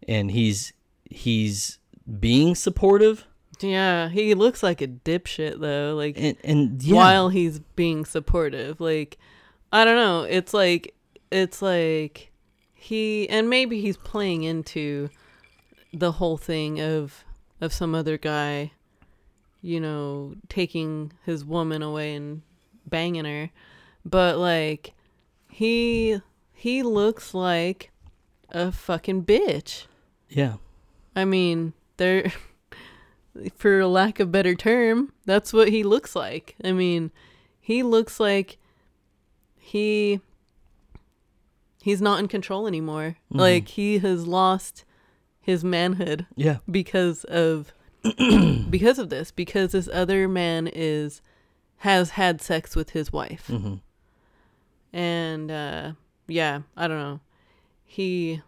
[0.08, 0.72] and he's
[1.08, 1.78] he's
[2.18, 3.26] being supportive,
[3.60, 5.94] Yeah, he looks like a dipshit though.
[5.94, 9.18] Like and and yeah, while he's being supportive, like
[9.72, 10.22] I don't know.
[10.24, 10.94] It's like
[11.30, 12.32] it's like
[12.74, 15.10] he and maybe he's playing into
[15.92, 17.24] the whole thing of
[17.62, 18.72] of some other guy,
[19.62, 22.42] you know, taking his woman away and
[22.85, 23.51] banging her,
[24.05, 24.94] but like
[25.48, 26.20] he
[26.53, 27.92] he looks like
[28.51, 29.87] a fucking bitch.
[30.29, 30.57] yeah,
[31.14, 32.33] I mean, there,
[33.55, 36.57] for lack of better term, that's what he looks like.
[36.64, 37.12] I mean,
[37.61, 38.59] he looks like
[39.57, 40.20] he
[41.81, 43.18] he's not in control anymore.
[43.31, 43.38] Mm-hmm.
[43.38, 44.85] Like he has lost
[45.42, 47.74] his manhood yeah, because of
[48.70, 51.20] because of this because this other man is
[51.78, 53.48] has had sex with his wife.
[53.48, 53.74] hmm
[54.92, 55.92] And uh
[56.28, 57.20] yeah, I don't know.
[57.85, 58.40] He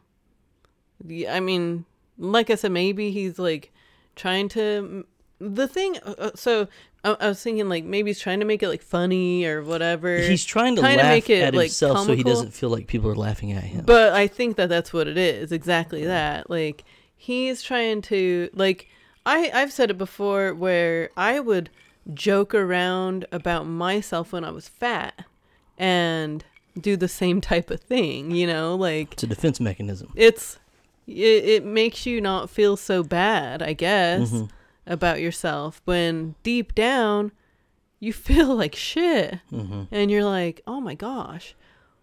[1.28, 1.84] I mean,
[2.16, 3.72] like I said maybe he's like
[4.16, 5.04] trying to
[5.52, 6.68] the thing uh, uh, so
[7.04, 10.18] I, I was thinking like maybe he's trying to make it like funny or whatever.
[10.18, 12.70] he's trying to Trying to laugh make it, at like, himself so he doesn't feel
[12.70, 13.84] like people are laughing at him.
[13.84, 15.52] But I think that that's what it is.
[15.52, 16.48] Exactly that.
[16.50, 16.84] Like
[17.16, 18.88] he's trying to like
[19.26, 21.70] I I've said it before where I would
[22.12, 25.24] joke around about myself when I was fat
[25.78, 26.44] and
[26.78, 30.12] do the same type of thing, you know, like it's a defense mechanism.
[30.16, 30.58] it's
[31.06, 34.48] it, it makes you not feel so bad, I guess, Mhm.
[34.86, 37.32] About yourself when deep down
[38.00, 41.54] you feel like shit hmm and you're like, "Oh my gosh,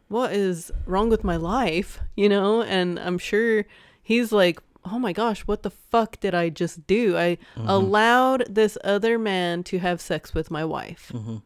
[0.08, 3.66] what is wrong with my life?" You know, and I'm sure
[4.02, 7.18] he's like, "Oh my gosh, what the fuck did I just do?
[7.18, 7.68] I Mm-hmm.
[7.70, 11.38] allowed this other man to have sex with my wife." Mm-hmm.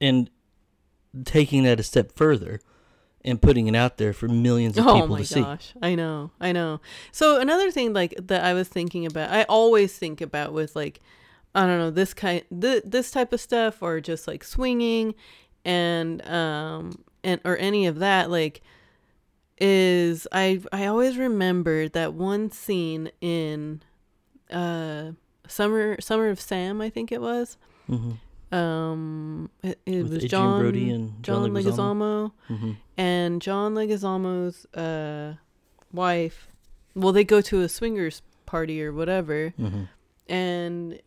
[0.00, 0.30] And
[1.24, 2.60] taking that a step further
[3.24, 5.40] and putting it out there for millions of Oh people to see.
[5.40, 6.80] Oh my gosh, I know, I know.
[7.12, 11.00] So another thing like that I was thinking about, I always think about with like,
[11.54, 15.14] I don't know, this kind, th- this type of stuff, or just like swinging,
[15.64, 18.60] and um, and or any of that like
[19.58, 23.82] is I I always remember that one scene in
[24.50, 25.12] uh
[25.46, 27.56] Summer Summer of Sam I think it was
[27.88, 28.54] Mm-hmm.
[28.56, 32.70] um it, it was Adrien John Brody and John John Leguizamo Mm-hmm.
[32.96, 35.34] And John Leguizamo's uh
[35.92, 36.48] wife
[36.94, 39.84] well they go to a swingers party or whatever Mm-hmm.
[40.32, 41.00] and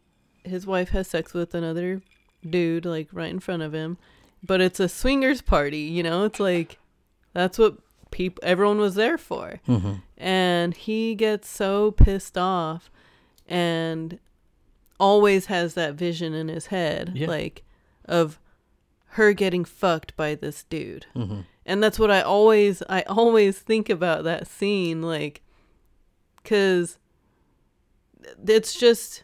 [0.44, 2.02] his wife has sex with another
[2.48, 3.98] dude like right in front of him
[4.44, 6.78] but it's a swingers party you know it's like
[7.34, 7.76] that's what
[8.12, 9.94] people everyone was there for Mm-hmm.
[10.18, 12.90] and he gets so pissed off
[13.48, 14.20] and
[15.00, 17.28] always has that vision in his head Yeah.
[17.28, 17.64] like
[18.06, 18.40] of
[19.12, 21.42] her getting fucked by this dude Mm-hmm.
[21.68, 25.42] And that's what i always i always think about that scene like
[26.42, 26.98] because
[28.48, 29.24] it's just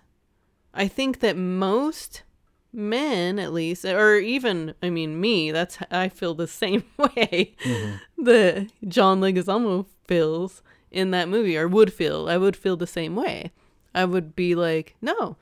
[0.73, 2.23] i think that most
[2.71, 8.23] men at least or even i mean me that's i feel the same way Mm-hmm.
[8.25, 13.15] that john leguizamo feels in that movie or would feel i would feel the same
[13.15, 13.51] way
[13.95, 15.37] i would be like no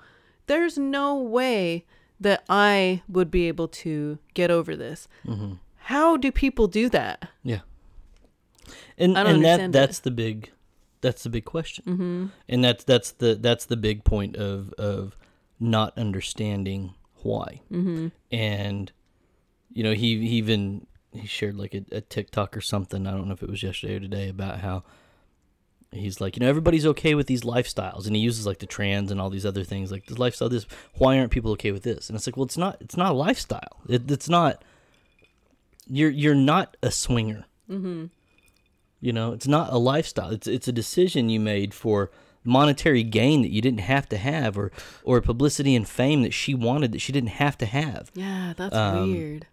[0.47, 1.85] there's no way
[2.19, 5.53] that i would be able to get over this Mm-hmm.
[5.83, 7.59] How do people do that Yeah.
[8.97, 9.71] And and that understand it.
[9.79, 10.51] that's the big
[11.01, 11.83] that's the big question.
[11.87, 12.25] mm-hmm.
[12.47, 15.17] And that's that's the that's the big point of of
[15.59, 17.61] not understanding why.
[17.71, 18.07] Mm-hmm.
[18.31, 18.91] And
[19.73, 23.27] you know, he, he even he shared like a, a TikTok or something, I don't
[23.27, 24.83] know if it was yesterday or today about how
[25.91, 29.11] he's like, you know, everybody's okay with these lifestyles and he uses like the trans
[29.11, 30.65] and all these other things like this lifestyle this
[30.95, 32.09] why aren't people okay with this?
[32.09, 33.81] And it's like, well, it's not it's not a lifestyle.
[33.89, 34.63] It, it's not
[35.91, 37.45] you're you're not a swinger.
[37.69, 38.05] Mm-hmm.
[38.99, 40.29] You know, it's not a lifestyle.
[40.31, 42.09] It's it's a decision you made for
[42.43, 44.71] monetary gain that you didn't have to have, or
[45.03, 48.11] or publicity and fame that she wanted that she didn't have to have.
[48.15, 49.47] Yeah, that's Um, weird.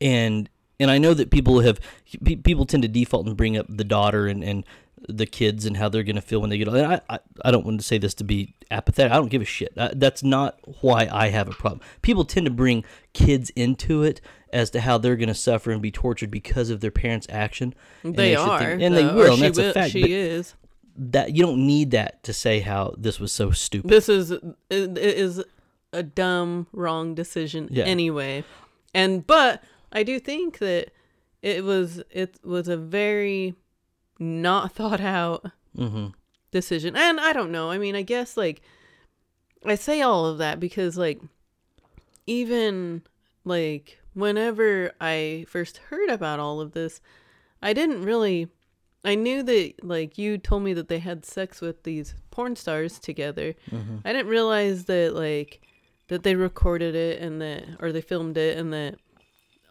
[0.00, 1.78] And and I know that people have
[2.24, 4.64] pe- people tend to default and bring up the daughter and and
[5.12, 6.80] the kids and how they're going to feel when they get older.
[6.82, 9.12] And I, I I don't want to say this to be apathetic.
[9.12, 9.72] I don't give a shit.
[9.76, 11.80] Uh, that's not why I have a problem.
[12.02, 14.20] People tend to bring kids into it
[14.52, 17.74] as to how they're going to suffer and be tortured because of their parents' action.
[18.02, 19.26] And They, are, think- and they though, or will.
[19.32, 19.92] And she that's will- a fact.
[19.92, 20.54] She but is.
[20.96, 23.90] that you don't need that to say how this was so stupid.
[23.90, 25.42] This is it is
[25.92, 27.84] a dumb, wrong decision Yeah.
[27.84, 28.44] anyway.
[28.94, 30.90] And but I do think that
[31.42, 33.54] it was it was a very
[34.20, 36.08] not thought out hmm
[36.52, 36.96] decision.
[36.96, 37.70] And I don't know.
[37.70, 38.60] I mean, I guess like
[39.64, 41.20] I say all of that because like
[42.26, 43.02] even
[43.44, 47.00] like whenever I first heard about all of this,
[47.62, 48.48] I didn't really
[49.04, 52.98] I knew that like you told me that they had sex with these porn stars
[52.98, 53.54] together.
[53.70, 55.60] hmm I didn't realize that like
[56.08, 58.96] that they recorded it and that or they filmed it and that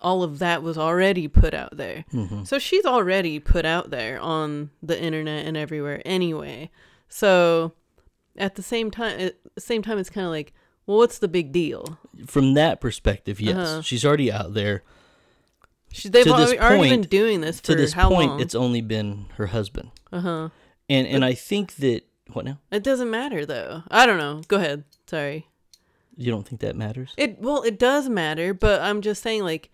[0.02, 2.06] all of that was already put out there.
[2.12, 6.70] hmm So she's already put out there on the internet and everywhere anyway.
[7.08, 7.74] So
[8.38, 10.54] at the same time at the same time it's kind of like,
[10.86, 12.00] well what's the big deal?
[12.28, 13.82] From that perspective, yes, Uh-huh.
[13.82, 14.84] she's already out there.
[15.92, 18.40] She, they've To this already, already been doing this To for this how point, long?
[18.40, 20.50] it's only been her husband, uh-huh.
[20.88, 22.60] and and I think that what now?
[22.72, 23.82] It doesn't matter though.
[23.90, 24.42] I don't know.
[24.48, 24.84] Go ahead.
[25.08, 25.48] Sorry.
[26.16, 27.14] You don't think that matters?
[27.18, 29.72] It well, it does matter, but I'm just saying like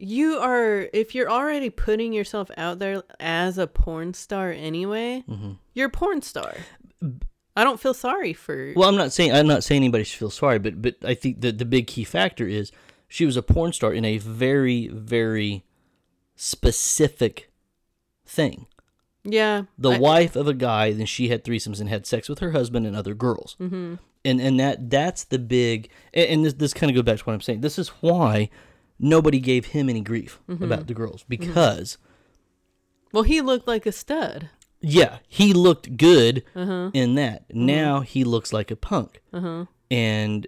[0.00, 5.52] you are if you're already putting yourself out there as a porn star anyway, hmm
[5.74, 6.54] you're a porn star.
[7.56, 10.30] I don't feel sorry for Well, I'm not saying I'm not saying anybody should feel
[10.30, 12.70] sorry, but but I think that the big key factor is
[13.08, 15.64] she was a porn star in a very very
[16.36, 17.50] specific
[18.24, 18.66] thing.
[19.24, 19.62] yeah.
[19.76, 22.52] The I- wife of a guy, then she had threesomes and had sex with her
[22.52, 23.56] husband and other girls.
[23.60, 23.98] Mhm.
[24.24, 27.24] and and that that's the big and, and this this kind of goes back to
[27.24, 27.60] what I'm saying.
[27.60, 28.50] This is why
[28.98, 30.64] nobody gave him any grief Mm-hmm.
[30.64, 31.98] about the girls because
[33.12, 34.50] Well, he looked like a stud.
[34.80, 36.90] yeah, he looked good Uh-huh.
[36.94, 37.44] in that.
[37.54, 39.66] Now he looks like a punk, Uh-huh.
[39.90, 40.46] and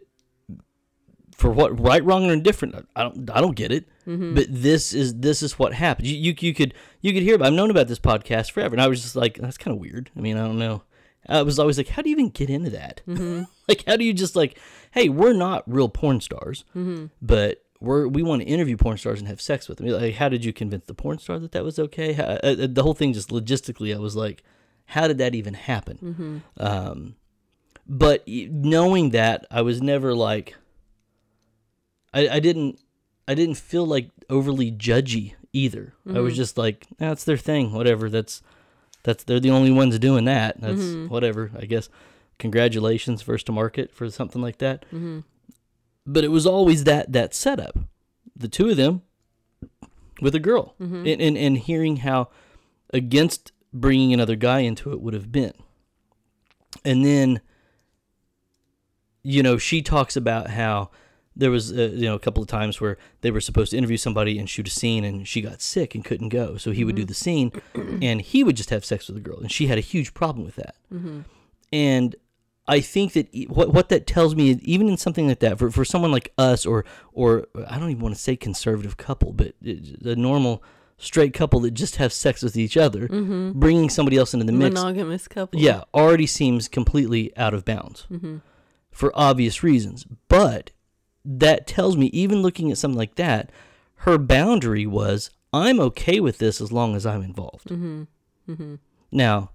[1.34, 3.88] for what right, wrong, or indifferent, I don't I don't get it.
[4.06, 4.34] Mm-hmm.
[4.34, 6.06] But this is this is what happened.
[6.08, 7.36] You, you you could you could hear.
[7.36, 9.80] About, I've known about this podcast forever, and I was just like, that's kind of
[9.80, 10.10] weird.
[10.16, 10.82] I mean, I don't know.
[11.28, 13.02] I was always like, how do you even get into that?
[13.06, 13.44] Mm-hmm.
[13.68, 14.58] like, how do you just like,
[14.92, 17.06] hey, we're not real porn stars, Mm-hmm.
[17.22, 19.88] but we're we want to interview porn stars and have sex with them.
[19.88, 22.12] Like, how did you convince the porn star that that was okay?
[22.12, 24.42] How, uh, uh, the whole thing just logistically, I was like,
[24.86, 25.98] how did that even happen?
[26.02, 26.62] Mm-hmm.
[26.64, 27.16] Um,
[27.86, 30.56] but knowing that, I was never like,
[32.12, 32.78] I, I didn't,
[33.26, 35.94] I didn't feel like overly judgy either.
[36.16, 38.08] I was just like, that's their thing, whatever.
[38.10, 38.42] That's,
[39.02, 40.60] that's they're the only ones doing that.
[40.60, 41.50] That's whatever.
[41.58, 41.88] I guess.
[42.38, 44.86] Congratulations, first to market for something like that.
[46.10, 46.12] Mm-hmm.
[46.12, 47.78] But it was always that that setup.
[48.36, 49.02] The two of them
[50.20, 50.74] with a girl,
[51.06, 52.28] and, and and hearing how
[52.92, 55.52] against bringing another guy into it would have been,
[56.84, 57.40] and then
[59.22, 60.90] you know she talks about how
[61.36, 63.96] there was uh, you know a couple of times where they were supposed to interview
[63.96, 66.96] somebody and shoot a scene and she got sick and couldn't go so he would
[66.96, 67.52] do the scene
[68.02, 70.44] and he would just have sex with the girl and she had a huge problem
[70.44, 70.74] with that
[71.72, 72.16] and
[72.68, 75.84] I think that what what that tells me, even in something like that, for, for
[75.84, 80.14] someone like us, or or I don't even want to say conservative couple, but a
[80.14, 80.62] normal
[81.00, 83.58] straight couple that just have sex with each other, mm-hmm.
[83.58, 85.58] bringing somebody else into the mix, Monogamous couple.
[85.58, 88.36] yeah, already seems completely out of bounds mm-hmm.
[88.90, 90.04] for obvious reasons.
[90.28, 90.70] But
[91.24, 93.50] that tells me, even looking at something like that,
[93.96, 97.68] her boundary was, I'm okay with this as long as I'm involved.
[97.68, 98.02] Mm-hmm.
[98.48, 98.74] mm-hmm.
[99.10, 99.50] Now,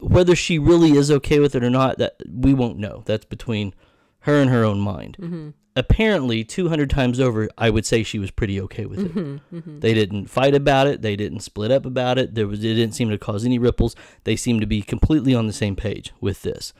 [0.00, 3.02] whether she really is okay with it or not, that we won't know.
[3.06, 3.74] That's between
[4.20, 5.16] her and her own mind.
[5.20, 5.50] Mm-hmm.
[5.76, 9.14] Apparently, 200 times over, I would say she was pretty okay with it.
[9.14, 9.56] Mm-hmm.
[9.56, 9.78] Mm-hmm.
[9.80, 11.00] They didn't fight about it.
[11.00, 12.34] They didn't split up about it.
[12.34, 13.94] There was it didn't seem to cause any ripples.
[14.24, 16.72] They seemed to be completely on the same page with this,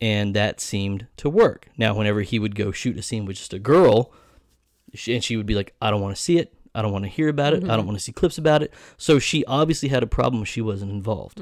[0.00, 1.68] and that seemed to work.
[1.78, 4.12] Now, whenever he would go shoot a scene with just a girl,
[4.92, 6.52] she, and she would be like, "I don't want to see it.
[6.74, 7.64] I don't want to hear about it.
[7.64, 10.44] I don't want to see clips about it." So she obviously had a problem.
[10.44, 11.40] She wasn't involved.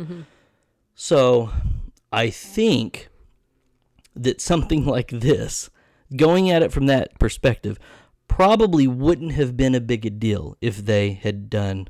[0.94, 1.50] So
[2.12, 3.08] I think
[4.14, 5.70] that something like this,
[6.16, 7.78] going at it from that perspective,
[8.28, 11.88] probably wouldn't have been a big a deal if they had done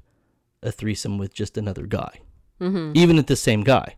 [0.62, 2.20] a threesome with just another guy,
[2.60, 2.92] mm-hmm.
[2.94, 3.96] even at the same guy.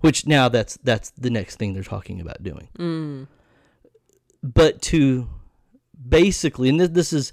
[0.00, 2.68] Which now that's that's the next thing they're talking about doing.
[2.78, 3.26] Mm.
[4.44, 5.28] But to
[6.08, 7.32] basically, and this, this is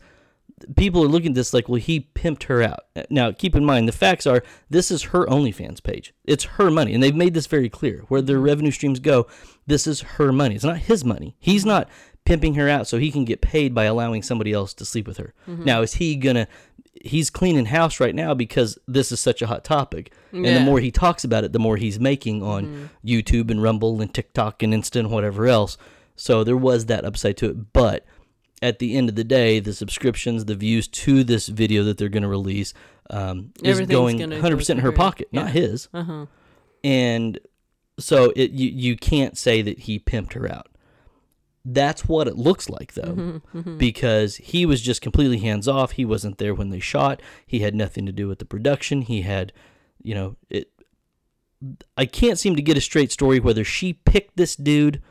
[0.75, 2.85] people are looking at this like, well, he pimped her out.
[3.09, 6.13] Now, keep in mind, the facts are this is her OnlyFans page.
[6.25, 8.03] It's her money, and they've made this very clear.
[8.07, 9.27] Where their revenue streams go,
[9.67, 10.55] this is her money.
[10.55, 11.35] It's not his money.
[11.39, 11.89] He's not
[12.25, 15.17] pimping her out so he can get paid by allowing somebody else to sleep with
[15.17, 15.33] her.
[15.47, 15.65] Mm-hmm.
[15.65, 16.47] Now, is he gonna?
[17.03, 20.79] He's cleaning house right now because this is such a hot topic, and the more
[20.79, 23.07] he talks about it, the more he's making on mm-hmm.
[23.07, 25.77] YouTube and Rumble and TikTok and Insta and whatever else.
[26.15, 28.05] So there was that upside to it, but
[28.65, 32.09] at the end of the day, the subscriptions, the views to this video that they're
[32.09, 32.73] going to release,
[33.11, 35.87] um, is going gonna 100 go percent in her pocket, not his.
[35.93, 36.25] Uh huh.
[36.83, 37.39] And
[37.99, 40.67] so it you you can't say that he pimped her out.
[41.63, 43.41] That's what it looks like though,
[43.77, 45.91] because he was just completely hands off.
[45.91, 47.21] He wasn't there when they shot.
[47.45, 49.03] He had nothing to do with the production.
[49.03, 49.53] He had,
[50.01, 50.71] you know, it.
[51.95, 55.01] I can't seem to get a straight story whether she picked this dude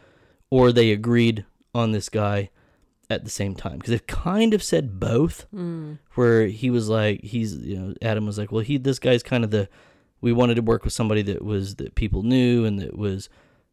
[0.51, 2.51] or they agreed on this guy
[3.15, 5.47] at the same time because they've kind of said both
[6.15, 9.45] where he was like he's you know adam was like well he this guy's kind
[9.45, 9.69] of the
[10.21, 13.29] we wanted to work with somebody that was that people knew and that was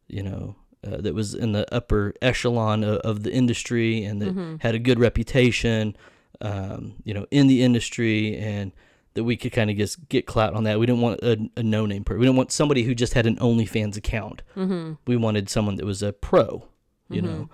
[0.08, 4.34] you know uh, that was in the upper echelon of, of the industry and that
[4.62, 5.96] had a good reputation
[6.40, 8.72] um, you know in the industry and
[9.14, 10.80] that we could kind of just get clout on that.
[10.80, 13.36] We didn't want a, a no-name person we didn't want somebody who just had an
[13.36, 14.40] onlyfans account.
[15.06, 16.66] We wanted someone that was a pro
[17.10, 17.50] you know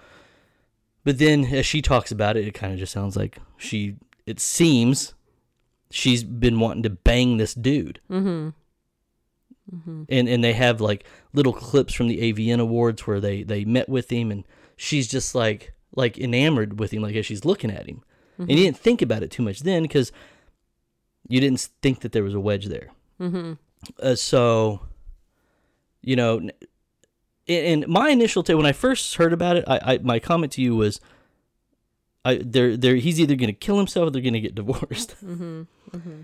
[1.09, 4.39] but then as she talks about it, it kind of just sounds like she, it
[4.39, 5.15] seems
[5.91, 7.99] she's been wanting to bang this dude.
[8.11, 10.03] Mm-hmm.
[10.07, 13.89] And, and they have like little clips from the AVN awards where they, they met
[13.89, 14.45] with him and
[14.77, 18.03] she's just like, like enamored with him, like as she's looking at him.
[18.37, 20.13] And you didn't think about it too much then because
[21.27, 22.91] you didn't think that there was a wedge there.
[23.19, 23.55] Mm-hmm.
[23.99, 24.81] Uh, so,
[26.03, 26.51] you know,
[27.49, 30.63] and my initial take when I first heard about it, I, I my comment to
[30.63, 31.01] you was,
[32.25, 35.17] I they're they're he's either going to kill himself or they're going to get divorced,
[35.25, 35.63] mm-hmm.
[35.93, 36.21] Mm-hmm.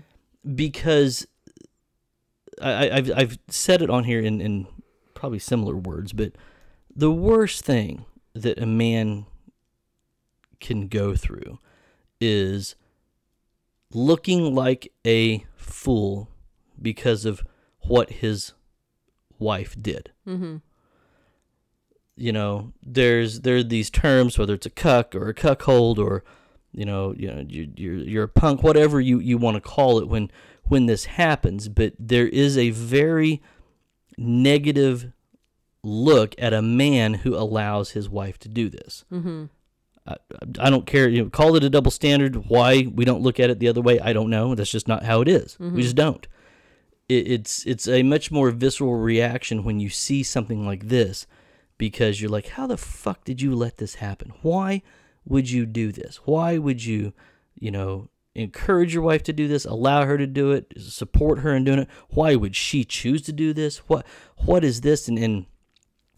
[0.55, 1.27] because
[2.61, 4.67] I, I've I've said it on here in in
[5.13, 6.33] probably similar words, but
[6.95, 9.25] the worst thing that a man
[10.59, 11.59] can go through
[12.19, 12.75] is
[13.91, 16.29] looking like a fool
[16.81, 17.43] because of
[17.79, 18.53] what his
[19.37, 20.57] wife did mm-hmm.
[22.17, 26.23] You know, there's there are these terms, whether it's a cuck or a cuckold or,
[26.71, 29.99] you know, you know, you're you're, you're a punk, whatever you, you want to call
[29.99, 30.31] it when
[30.63, 31.67] when this happens.
[31.67, 33.41] But there is a very
[34.17, 35.11] negative
[35.83, 39.03] look at a man who allows his wife to do this.
[39.11, 39.45] Mm-hmm.
[40.07, 40.15] I,
[40.59, 41.09] I don't care.
[41.09, 42.47] You know, call it a double standard.
[42.47, 44.55] Why we don't look at it the other way, I don't know.
[44.55, 45.57] That's just not how it is.
[45.59, 46.25] We just don't.
[47.09, 51.27] It, it's it's a much more visceral reaction when you see something like this
[51.77, 54.33] because you're like, how the fuck did you let this happen?
[54.41, 54.81] Why
[55.25, 56.21] would you do this?
[56.25, 57.13] Why would you,
[57.55, 61.55] you know, encourage your wife to do this, allow her to do it, support her
[61.55, 61.89] in doing it?
[62.09, 63.77] Why would she choose to do this?
[63.87, 64.05] What
[64.37, 65.07] what is this?
[65.07, 65.45] And, and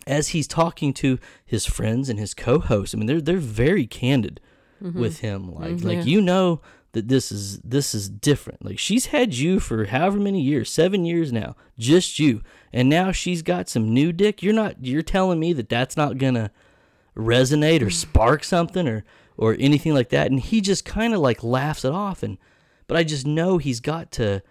[0.06, 4.40] as he's talking to his friends and his co-hosts, I mean, they're they're very candid
[4.82, 5.00] mm-hmm.
[5.00, 5.54] with him.
[5.54, 6.08] Like like mm-hmm.
[6.08, 6.62] you know
[6.98, 8.66] that this is this is different.
[8.66, 12.42] Like she's had you for however many years, seven years now, just you,
[12.74, 14.42] and now she's got some new dick.
[14.42, 14.84] You're not.
[14.84, 16.50] You're telling me that that's not gonna
[17.16, 19.06] resonate or spark something or
[19.38, 20.32] or anything like that.
[20.32, 22.24] And he just kind of like laughs it off.
[22.24, 22.40] And
[22.88, 24.42] but I just know he's got to.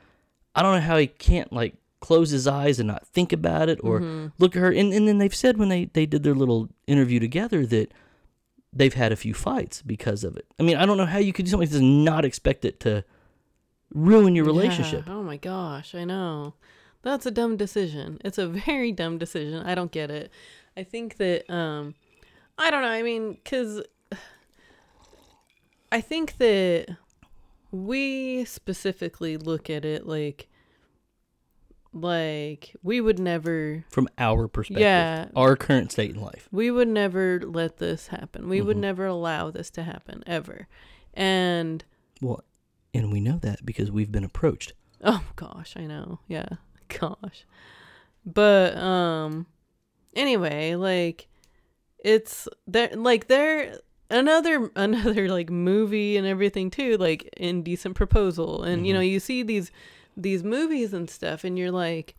[0.55, 3.81] I don't know how he can't like close his eyes and not think about it
[3.83, 4.29] or mm-hmm.
[4.39, 4.71] look at her.
[4.71, 7.93] And, and then they've said when they, they did their little interview together that
[8.77, 10.47] they've had a few fights because of it.
[10.61, 12.81] I mean, I don't know how you could do something this and not expect it
[12.81, 13.05] to
[13.93, 15.05] ruin your relationship.
[15.07, 15.15] Yeah.
[15.15, 16.55] Oh my gosh, I know.
[17.03, 18.19] That's a dumb decision.
[18.25, 19.65] It's a very dumb decision.
[19.65, 20.31] I don't get it.
[20.77, 21.95] I think that um
[22.59, 22.89] I don't know.
[22.89, 23.83] I mean, cuz
[25.93, 26.97] I think that
[27.71, 30.49] we specifically look at it like
[32.01, 35.29] like we would never From our perspective, Yeah.
[35.35, 36.49] our current state in life.
[36.53, 38.49] we would never let this happen.
[38.49, 38.81] We would Mhm.
[38.81, 40.69] never allow this to happen ever.
[41.15, 41.85] And
[42.21, 42.45] Well,
[42.93, 44.73] and we know that because we've been approached.
[45.03, 46.21] Oh gosh, I know.
[46.29, 46.49] Yeah.
[46.89, 47.45] Gosh.
[48.25, 49.47] But um
[50.15, 51.29] anyway, like
[52.05, 53.79] it's there like there
[54.11, 58.63] another another like movie and everything too, like Indecent Proposal.
[58.63, 59.71] And you know, you see these
[60.17, 62.15] these movies and stuff and you're like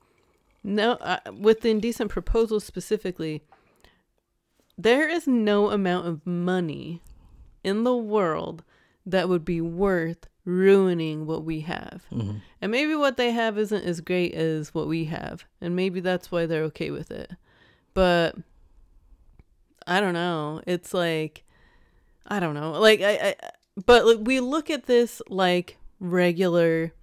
[0.63, 3.43] no uh, with the Indecent Proposal specifically
[4.77, 7.01] there is no amount of money
[7.63, 8.63] in the world
[9.05, 12.03] that would be worth ruining what we have.
[12.11, 12.41] Mhm.
[12.61, 15.45] And maybe what they have isn't as great as what we have.
[15.59, 17.31] And maybe that's why they're okay with it.
[17.93, 18.35] But
[19.85, 20.61] I don't know.
[20.67, 21.43] It's like
[22.27, 22.73] I don't know.
[22.73, 23.35] Like I, I
[23.85, 26.93] but we look at this like regular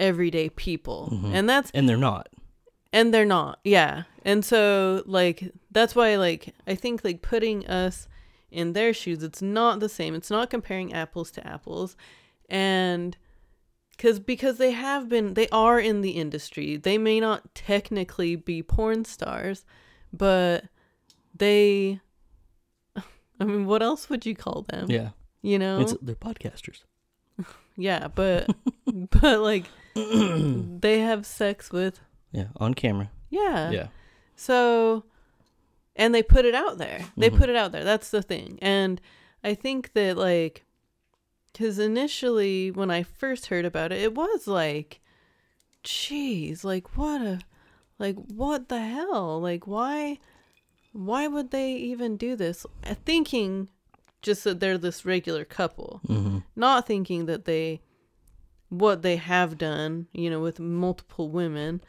[0.00, 1.10] everyday people.
[1.12, 1.32] Mhm.
[1.34, 2.28] And that's And they're not.
[2.92, 3.60] and they're not.
[3.62, 4.02] Yeah.
[4.24, 8.08] And so like that's why like I think like putting us
[8.50, 10.14] in their shoes it's not the same.
[10.16, 11.96] It's not comparing apples to apples.
[12.48, 13.16] And
[13.98, 16.76] cuz because they have been they are in the industry.
[16.76, 19.64] They may not technically be porn stars,
[20.12, 20.64] but
[21.34, 22.00] they
[23.40, 24.90] I mean, what else would you call them?
[24.90, 25.10] Yeah.
[25.42, 25.80] You know?
[25.80, 26.82] It's, they're podcasters.
[27.76, 28.50] yeah, but
[29.22, 29.64] but like
[29.94, 32.00] they have sex with
[32.32, 32.48] Yeah.
[32.56, 33.10] On camera.
[33.30, 33.70] yeah.
[33.70, 33.86] yeah.
[34.36, 35.04] So,
[35.96, 37.04] and they put it out there.
[37.16, 37.36] They Mhm.
[37.38, 37.84] put it out there.
[37.84, 38.58] That's the thing.
[38.62, 39.00] And
[39.44, 40.64] I think that, like,
[41.52, 45.00] because initially when I first heard about it, it was like,
[45.82, 47.40] geez, like, what a,
[47.98, 49.40] like, what the hell?
[49.40, 50.18] Like, why,
[50.92, 52.64] why would they even do this?
[53.04, 53.68] Thinking
[54.22, 57.80] just that they're this regular couple, hmm not thinking that they,
[58.70, 61.82] what they have done, you know, with multiple women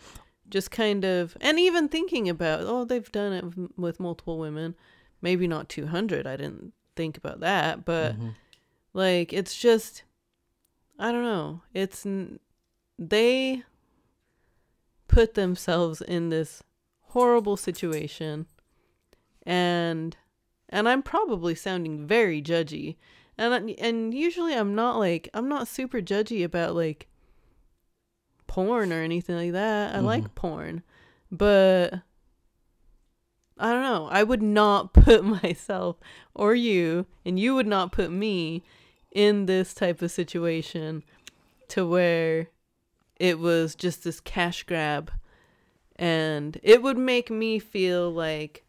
[0.49, 4.75] just kind of and even thinking about oh they've done it with multiple women
[5.21, 8.35] maybe not 200 i didn't think about that but Mhm.
[8.91, 10.03] like it's just
[10.99, 12.41] i don't know it's n-
[12.99, 13.63] they
[15.07, 16.63] put themselves in this
[17.11, 18.45] horrible situation
[19.43, 20.17] and
[20.67, 22.97] and i'm probably sounding very judgy
[23.41, 27.07] and and usually i'm not like i'm not super judgy about like
[28.51, 29.95] porn or anything like that.
[29.95, 30.33] I like mm-hmm.
[30.33, 30.83] porn,
[31.31, 31.93] but
[33.57, 34.09] I don't know.
[34.11, 35.95] I would not put myself
[36.35, 38.65] or you, and you would not put me
[39.09, 41.01] in this type of situation
[41.69, 42.49] to where
[43.15, 45.11] it was just this cash grab
[45.95, 48.65] and it would make me feel like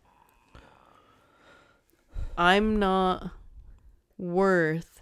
[2.38, 3.32] I'm not
[4.22, 5.00] worth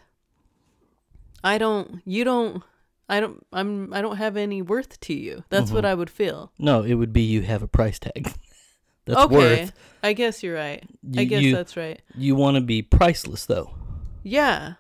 [1.45, 2.63] I don't you don't
[3.09, 5.45] I don't I'm I don't have any worth to you.
[5.51, 6.53] That's what I would feel.
[6.59, 8.33] No, it would be you have a price tag.
[9.05, 9.35] That's okay.
[9.37, 9.73] worth.
[10.03, 10.85] I guess you're right.
[11.17, 12.01] I guess you- that's right.
[12.17, 13.75] You want to be priceless though.
[14.23, 14.75] Yeah.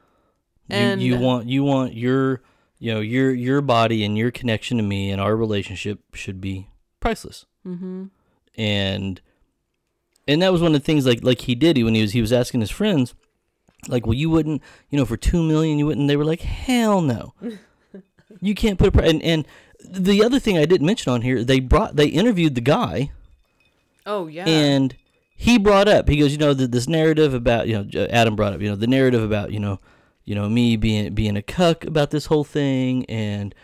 [0.68, 2.42] You, And you want you want your
[2.78, 6.68] you know your your body and your connection to me and our relationship should be
[7.00, 7.44] priceless.
[7.66, 8.04] mm-hmm.
[8.56, 9.20] And
[10.28, 12.20] and that was one of the things like like he did when he was he
[12.20, 13.14] was asking his friends
[13.88, 17.00] like well you wouldn't you know for 2 million you wouldn't they were like hell
[17.00, 17.34] no.
[18.40, 19.06] you can't put a pri-.
[19.06, 19.46] and and
[19.82, 23.10] the other thing I didn't mention on here they brought they interviewed the guy
[24.06, 24.44] Oh yeah.
[24.46, 24.94] and
[25.36, 28.52] he brought up he goes you know the, this narrative about you know adam brought
[28.52, 29.80] up you know the narrative about you know
[30.24, 33.54] you know me being being a cuck about this whole thing and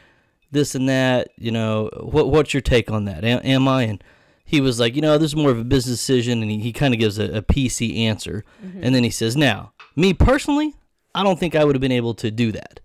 [0.50, 4.02] this and that you know what what's your take on that am, am i and
[4.44, 6.72] he was like you know this is more of a business decision and he, he
[6.72, 8.80] kind of gives a, a pc answer mm-hmm.
[8.82, 10.74] and then he says now me personally
[11.14, 12.80] i don't think i would have been able to do that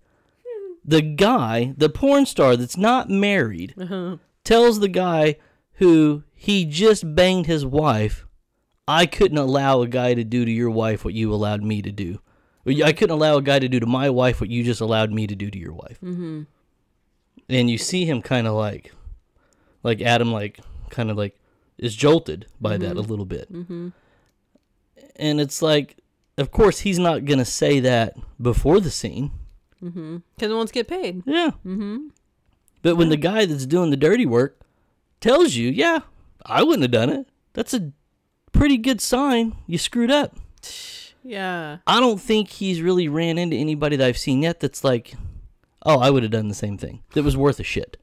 [0.83, 4.17] the guy the porn star that's not married uh-huh.
[4.43, 5.35] tells the guy
[5.81, 8.25] who he just banged his wife,
[8.87, 11.91] I couldn't allow a guy to do to your wife what you allowed me to
[11.91, 12.19] do.
[12.67, 15.25] I couldn't allow a guy to do to my wife what you just allowed me
[15.25, 15.99] to do to your wife.
[16.01, 16.43] Mm-hmm.
[17.49, 18.91] And you see him kind of like,
[19.83, 20.59] like Adam, like
[20.91, 21.39] kind of like
[21.79, 23.51] is jolted by that a little bit.
[23.51, 23.89] Mm-hmm.
[25.15, 25.97] And it's like,
[26.41, 29.31] of course, he's not gonna say that before the scene.
[29.81, 30.17] Mm-hmm.
[30.35, 31.23] Because wants to get paid.
[31.25, 31.51] Yeah.
[31.65, 32.07] Mm-hmm.
[32.81, 34.59] But when the guy that's doing the dirty work
[35.19, 35.99] tells you, yeah,
[36.45, 37.27] I wouldn't have done it.
[37.53, 37.91] That's a
[38.51, 40.35] pretty good sign you screwed up.
[41.23, 41.77] Yeah.
[41.85, 45.13] I don't think he's really ran into anybody that I've seen yet that's like,
[45.85, 47.03] oh, I would have done the same thing.
[47.13, 47.97] That was worth a shit.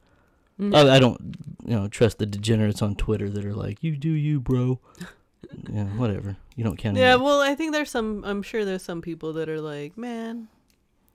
[0.61, 4.09] I, I don't, you know, trust the degenerates on Twitter that are like, "You do
[4.09, 4.79] you, bro."
[5.71, 6.37] yeah, whatever.
[6.59, 6.97] You don't count.
[6.97, 7.25] Yeah, anymore.
[7.27, 8.21] well, I think there's some.
[8.25, 10.49] I'm sure there's some people that are like, man,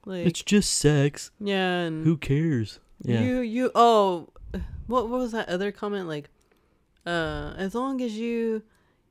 [0.07, 1.31] like, it's just sex.
[1.39, 2.81] yeah, and Who cares?
[3.03, 3.21] Yeah.
[3.21, 3.71] you, you.
[3.75, 4.29] Oh,
[4.87, 6.09] what, what was that other comment?
[6.09, 6.31] Like,
[7.05, 8.63] uh, as long as you,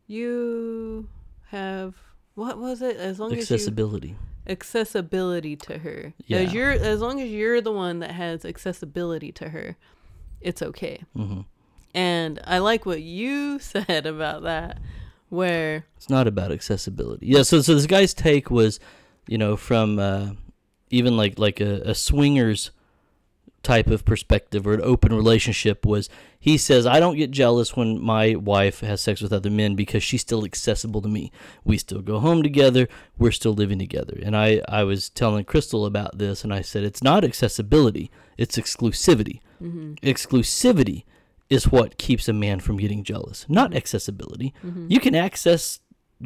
[0.08, 1.08] you
[1.50, 1.96] have
[2.34, 2.98] what was it?
[2.98, 4.16] As long as you Accessibility.
[4.48, 6.14] accessibility to her.
[6.26, 6.40] Yeah.
[6.40, 9.78] As you're, as long as you're the one that has accessibility to her,
[10.42, 11.04] it's okay.
[11.16, 11.42] hmm
[11.94, 14.80] And I like what you said about that,
[15.34, 17.28] where It's not about accessibility.
[17.28, 17.44] Yeah.
[17.44, 18.80] So, so this guy's take was,
[19.28, 20.32] you know, from uh,
[20.90, 22.72] even like like a, a swingers
[23.64, 28.00] type of perspective or an open relationship was he says I don't get jealous when
[28.00, 31.32] my wife has sex with other men because she's still accessible to me.
[31.64, 34.20] We still go home together, we're still living together.
[34.22, 38.58] And I I was telling Crystal about this and I said it's not accessibility, it's
[38.58, 39.40] exclusivity.
[39.62, 41.06] Exclusivity
[41.54, 43.78] is what keeps a man from getting jealous, not mm-hmm.
[43.78, 44.54] accessibility.
[44.66, 44.88] Mm-hmm.
[44.90, 45.80] You can access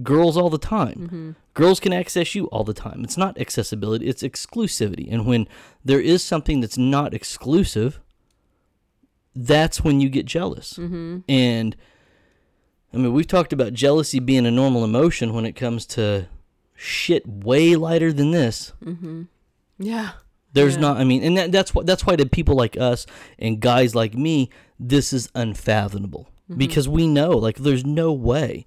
[0.03, 0.95] girls all the time.
[0.99, 1.31] Mm-hmm.
[1.53, 3.03] Girls can access you all the time.
[3.03, 5.11] It's not accessibility, it's exclusivity.
[5.11, 5.47] And when
[5.83, 7.99] there is something that's not exclusive,
[9.35, 10.77] that's when you get jealous.
[11.27, 11.75] And
[12.93, 16.27] I mean, we've talked about jealousy being a normal emotion when it comes to
[16.75, 18.73] shit way lighter than this.
[19.79, 20.11] yeah,
[20.53, 20.81] There's Yeah.
[20.81, 20.97] not.
[20.97, 23.05] I mean, and that, that's why that's why to people like us
[23.37, 24.49] and guys like me,
[24.79, 26.59] this is unfathomable Mm-hmm.
[26.59, 28.65] because we know like there's no way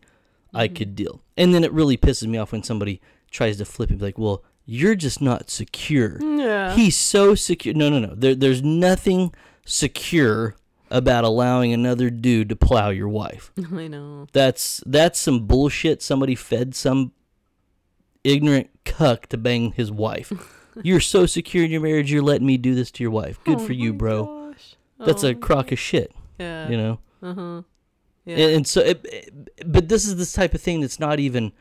[0.52, 1.22] I could deal.
[1.38, 3.00] And then it really pisses me off when somebody
[3.30, 7.72] tries to flip and be like, "Well, you're just not secure." yeah, He's so secure.
[7.72, 8.14] No, no, no.
[8.14, 9.32] There, there's nothing
[9.64, 10.56] secure
[10.90, 13.50] about allowing another dude to plow your wife.
[13.72, 14.26] I know.
[14.34, 16.02] That's that's some bullshit.
[16.02, 17.12] Somebody fed some
[18.24, 20.32] ignorant cuck to bang his wife.
[20.82, 22.12] you're so secure in your marriage.
[22.12, 23.38] You're letting me do this to your wife.
[23.44, 24.24] Good Oh for you, bro.
[24.26, 24.36] gosh.
[25.06, 26.12] That's Oh a crock of shit.
[26.38, 26.68] Yeah.
[26.68, 26.98] You know.
[27.22, 27.62] Uh huh.
[28.24, 28.36] Yeah.
[28.36, 31.52] And, and so, it, it- but this is this type of thing that's not even.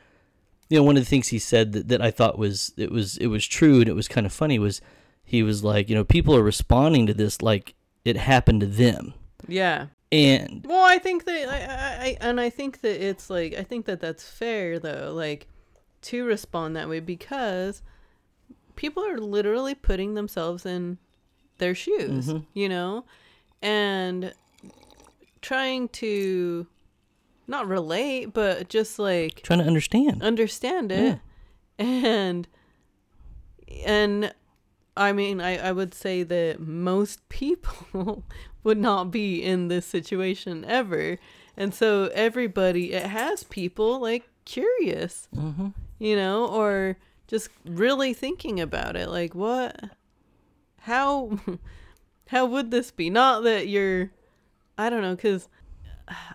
[0.70, 3.18] You know, one of the things he said that, that I thought was it was
[3.18, 4.82] it was true and it was kind of funny was
[5.26, 7.74] he was like, you know, people are responding to this like
[8.06, 9.16] it happened to them,
[9.48, 9.88] yeah.
[10.12, 13.64] and Well, I think that I, I, I and I think that it's like I
[13.64, 15.48] think that that's fair though, like
[16.04, 17.82] to respond that way because
[18.76, 21.00] people are literally putting themselves in
[21.58, 22.46] their shoes, Mhm.
[22.54, 23.06] you know,
[23.62, 24.34] and
[25.42, 26.68] trying to
[27.48, 30.22] not relate, but just like trying to understand.
[30.22, 31.20] understand it
[31.80, 32.48] and
[33.86, 34.34] and
[34.98, 38.24] i mean I, I would say that most people
[38.64, 41.18] would not be in this situation ever
[41.56, 45.70] and so everybody it has people like curious Mm-hmm.
[46.00, 46.98] you know or
[47.28, 49.80] just really thinking about it like what
[50.82, 51.40] how
[52.30, 54.10] how would this be not that you're
[54.78, 55.48] i don't know because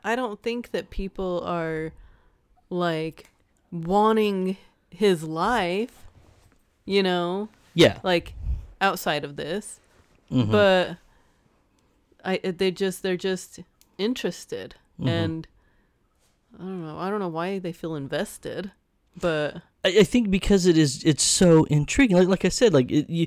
[0.04, 1.92] i don't think that people are
[2.70, 3.30] like
[3.72, 4.56] wanting
[4.90, 6.06] his life
[6.84, 7.98] you know Yeah.
[8.02, 8.34] like
[8.80, 9.80] outside of this
[10.30, 10.50] Mhm.
[10.50, 10.96] but
[12.24, 13.60] i they just they're just
[13.98, 15.08] interested Mhm.
[15.08, 15.48] and
[16.58, 18.70] i don't know i don't know why they feel invested
[19.20, 22.16] but I, I think because it is it's so intriguing.
[22.16, 23.26] Like like I said, like it, you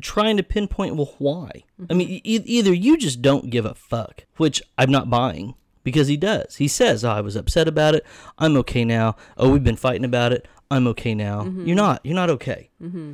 [0.00, 1.64] trying to pinpoint well why.
[1.90, 6.08] I mean, e- either you just don't give a fuck, which I'm not buying because
[6.08, 6.56] he does.
[6.56, 8.04] He says, oh, "I was upset about it.
[8.38, 9.16] I'm okay now.
[9.36, 10.46] Oh, we've been fighting about it.
[10.70, 12.00] I'm okay now." You're not.
[12.04, 12.70] You're not okay.
[12.82, 13.12] mm-hmm.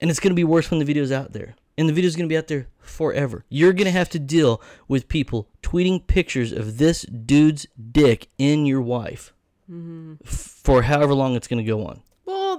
[0.00, 1.54] And it's gonna be worse when the video's out there.
[1.78, 3.44] And the video's gonna be out there forever.
[3.48, 8.82] You're gonna have to deal with people tweeting pictures of this dude's dick in your
[8.82, 9.32] wife
[10.24, 10.30] f-
[10.62, 12.02] for however long it's gonna go on.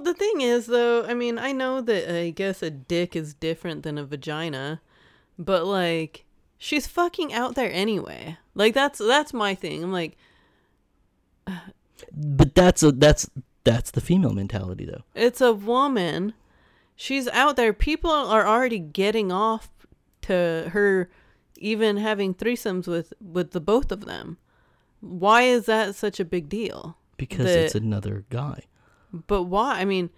[0.06, 3.82] The thing is, though, I mean, I know that I guess a dick is different
[3.82, 4.80] than a vagina,
[5.36, 6.24] but like,
[6.58, 8.38] she's fucking out there anyway.
[8.54, 9.82] Like that's that's my thing.
[9.82, 10.16] I'm like,
[12.12, 13.28] But that's a that's
[13.64, 15.02] that's the female mentality though.
[15.16, 16.34] it's a woman.
[16.94, 17.72] She's out there.
[17.72, 19.68] People are already getting off
[20.22, 21.10] to her
[21.56, 24.38] even having threesomes with with the both of them.
[25.00, 26.96] Why is that such a big deal?
[27.16, 28.66] Because The- it's another guy.
[29.26, 29.80] But why?
[29.80, 30.10] I mean,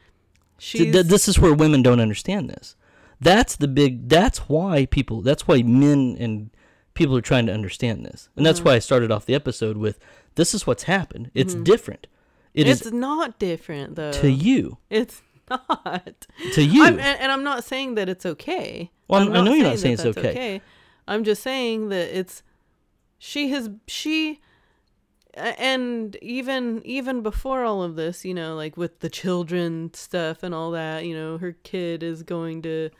[0.58, 2.76] she's th- this is where women don't understand this.
[3.20, 4.08] That's the big.
[4.08, 5.22] That's why people.
[5.22, 6.50] That's why men and
[6.94, 9.98] people are trying to understand this, and that's why I started off the episode with,
[10.36, 11.30] "This is what's happened.
[11.34, 12.06] It's different.
[12.54, 12.70] It Mm-hmm.
[12.72, 14.12] it's is not different though.
[14.12, 14.78] to you.
[14.90, 16.26] It's not.
[16.54, 16.84] To you.
[16.84, 18.90] I'm, and, and I'm not saying that it's okay.
[19.08, 20.60] Well, I know you're not saying that it's that's okay.
[21.06, 22.42] I'm just saying that it's
[23.18, 24.40] she has she
[25.38, 30.54] and even even before all of this, you know, like with the children stuff and
[30.54, 32.90] all that, you know, her kid is going to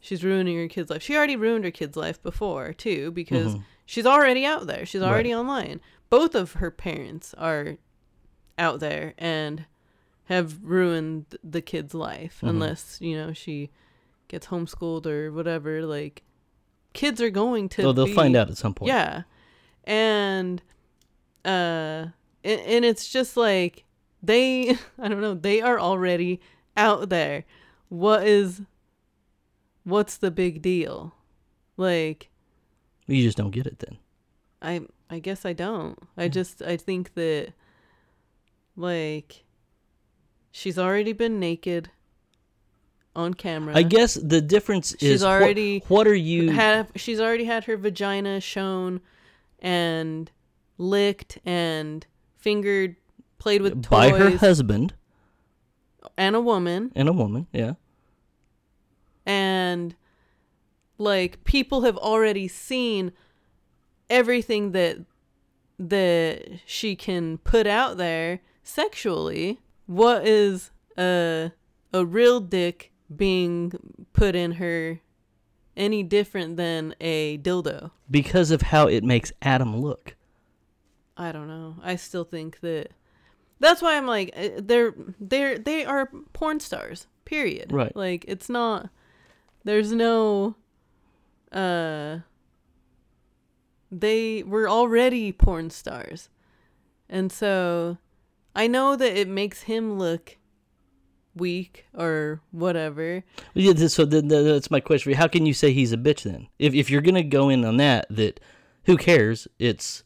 [0.00, 1.02] she's ruining her kid's life.
[1.02, 3.62] She already ruined her kid's life before, too, because mm-hmm.
[3.84, 4.86] she's already out there.
[4.86, 5.80] She's already online.
[6.10, 7.76] Both of her parents are
[8.58, 9.66] out there and
[10.24, 12.48] have ruined the kid's life mm-hmm.
[12.48, 13.70] unless, you know, she
[14.28, 16.22] gets homeschooled or whatever like
[16.92, 18.88] kids are going to So they'll be- find out at some point.
[18.88, 19.22] yeah
[19.84, 20.62] and
[21.46, 22.06] uh
[22.44, 23.84] and, and it's just like
[24.22, 26.40] they i don't know they are already
[26.76, 27.44] out there
[27.88, 28.62] what is
[29.84, 31.14] what's the big deal
[31.76, 32.28] like
[33.06, 33.98] You just don't get it then.
[34.60, 36.20] i i guess i don't Hmm.
[36.20, 37.52] i just i think that
[38.76, 39.44] like
[40.50, 41.90] she's already been naked
[43.14, 46.50] on camera I guess the difference is She's what- already What, are you?
[46.50, 49.00] have she's already had her vagina shown
[49.60, 50.30] and
[50.78, 52.06] licked and
[52.36, 52.96] fingered
[53.38, 54.94] played with toys by her husband
[56.16, 57.46] and a woman and a woman.
[57.52, 57.74] Yeah.
[59.24, 59.94] and
[60.98, 63.12] like people have already seen
[64.08, 64.98] everything that
[65.78, 71.52] that she can put out there sexually what is a
[71.92, 73.72] a real dick being
[74.12, 75.00] put in her
[75.76, 80.15] any different than a dildo Because of how it makes Adam look.
[81.16, 81.76] I don't know.
[81.82, 82.90] I still think that
[83.58, 87.06] that's why I'm like uh, they're they're they are porn stars.
[87.24, 87.72] Period.
[87.72, 87.94] Right.
[87.96, 88.90] Like it's not
[89.64, 90.56] there's no
[91.52, 92.18] uh
[93.90, 96.28] they were already porn stars.
[97.08, 97.98] And so
[98.54, 100.36] I know that it makes him look
[101.34, 103.22] weak or whatever.
[103.54, 105.16] Yeah, so then th- that's my question for you.
[105.16, 106.48] How can you say he's a bitch then?
[106.58, 108.40] If if you're gonna go in on that, that
[108.84, 109.46] who cares?
[109.58, 110.02] It's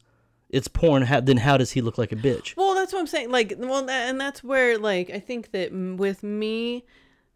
[0.51, 1.03] it's porn.
[1.03, 2.55] How, then how does he look like a bitch?
[2.55, 3.31] Well, that's what I'm saying.
[3.31, 6.85] Like, well, and that's where, like, I think that with me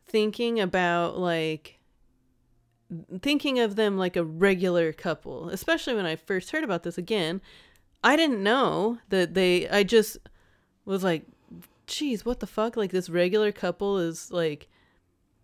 [0.05, 1.79] thinking about, like,
[3.21, 7.41] thinking of them like a regular couple, especially when I first heard about this again,
[8.03, 10.17] I didn't know that they, I just
[10.83, 11.23] was like,
[11.87, 12.75] geez, what the fuck?
[12.75, 14.67] Like, this regular couple is, like,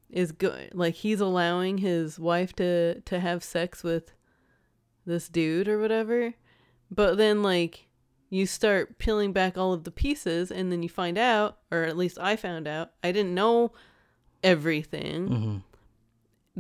[0.10, 0.72] is good.
[0.74, 4.12] Like, he's allowing his wife to, to have sex with
[5.06, 6.34] this dude or whatever.
[6.94, 7.88] But then, like,
[8.30, 11.96] you start peeling back all of the pieces, and then you find out, or at
[11.98, 13.72] least I found out, I didn't know
[14.44, 15.28] everything.
[15.28, 15.58] hmm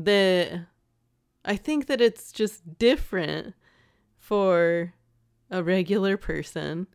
[0.01, 0.67] That
[1.43, 3.53] I think that it's just different
[4.17, 4.93] for
[5.49, 6.87] a regular person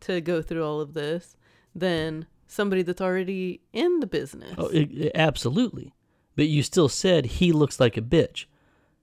[0.00, 1.36] to go through all of this
[1.74, 4.54] than somebody that's already in the business.
[4.58, 5.92] Oh, i- i- absolutely.
[6.34, 8.46] But you still said he looks like a bitch,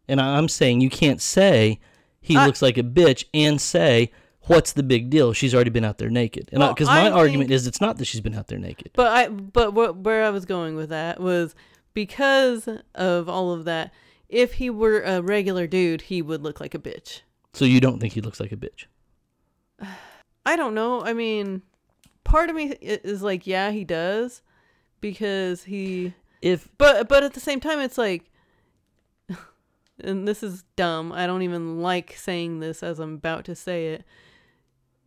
[0.08, 1.80] and I'm saying you can't say
[2.26, 4.11] he I- looks like a bitch and say
[4.47, 5.34] what's the big deal?
[5.34, 6.49] She's already been out there naked.
[6.51, 8.59] And Well, because I my think- argument is it's not that she's been out there
[8.59, 8.91] naked.
[8.93, 11.55] But I but what where I was going with that was
[11.93, 13.91] because of all of that,
[14.30, 17.21] if he were a regular dude, he would look like a bitch.
[17.53, 18.86] So you don't think he looks like a bitch?
[20.45, 21.03] I don't know.
[21.03, 21.61] I mean,
[22.23, 24.41] part of me is like, yeah, he does
[25.01, 28.32] because he If but but at the same time it's like
[30.04, 31.12] and this is dumb.
[31.12, 34.04] I don't even like saying this as I'm about to say it.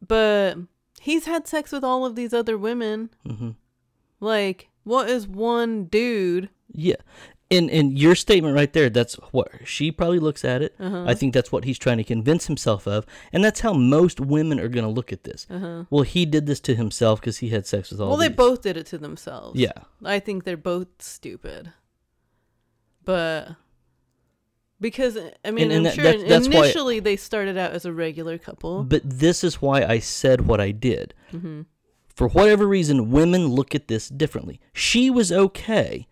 [0.06, 0.56] But
[1.00, 3.10] he's had sex with all of these other women.
[3.26, 3.56] mhm.
[4.20, 6.48] Like, what is one dude?
[6.72, 6.96] Yeah.
[7.50, 10.74] And and your statement right there, that's what she probably looks at it.
[10.78, 11.04] Uh-huh.
[11.06, 13.06] I think that's what he's trying to convince himself of.
[13.32, 15.46] And that's how most women are going to look at this.
[15.48, 15.84] Uh-huh.
[15.88, 18.62] Well, he did this to himself because he had sex with all Well, they both
[18.62, 19.58] did it to themselves.
[19.58, 19.72] Yeah.
[20.04, 21.72] I think they're both stupid.
[23.04, 23.56] But
[24.80, 27.72] because I mean, And- and I'm that- sure that's- that's why- initially they started out
[27.72, 28.84] as a regular couple.
[28.84, 31.14] But this is why I said what I did.
[31.32, 31.62] Mm-hmm.
[32.14, 34.60] For whatever reason, women look at this differently.
[34.72, 36.06] She was okay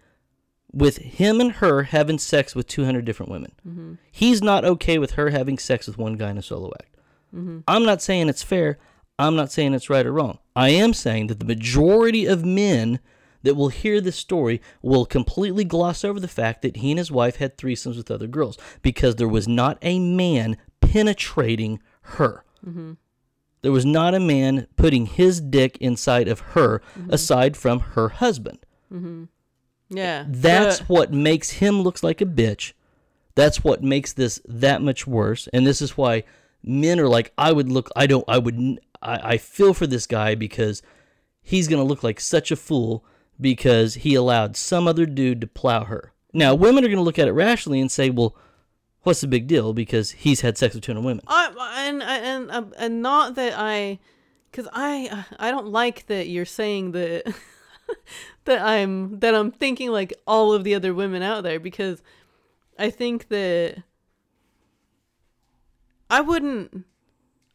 [0.72, 3.52] with him and her having sex with 200 different women.
[3.66, 3.92] Mm-hmm.
[4.12, 6.96] He's not okay with her having sex with one guy in a solo act.
[7.34, 7.60] Mm-hmm.
[7.66, 8.78] I'm not saying it's fair.
[9.18, 10.38] I'm not saying it's right or wrong.
[10.54, 13.00] I am saying that the majority of men
[13.46, 17.12] that will hear this story will completely gloss over the fact that he and his
[17.12, 22.44] wife had threesomes with other girls because there was not a man penetrating her.
[22.66, 22.94] Mm-hmm.
[23.62, 28.58] There was not a man putting his dick inside of her aside from her husband.
[28.92, 29.24] Mm-hmm.
[29.90, 30.24] Yeah.
[30.26, 32.72] That's what makes him looks like a bitch.
[33.36, 35.48] That's what makes this that much worse.
[35.52, 36.24] And this is why
[36.64, 38.80] men are like, I would look, I don't, I would.
[39.02, 40.82] I feel for this guy because
[41.42, 43.04] he's going to look like such a fool
[43.40, 46.12] because he allowed some other dude to plow her.
[46.32, 48.36] Now, women are going to look at it rationally and say, well,
[49.02, 49.72] what's the big deal?
[49.72, 51.24] Because he's had sex with 200 women.
[51.26, 53.98] I and and and, and not that I,
[54.50, 57.32] because I I don't like that you're saying that
[58.44, 62.02] that I'm that I'm thinking like all of the other women out there because
[62.78, 63.82] I think that
[66.10, 66.84] I wouldn't.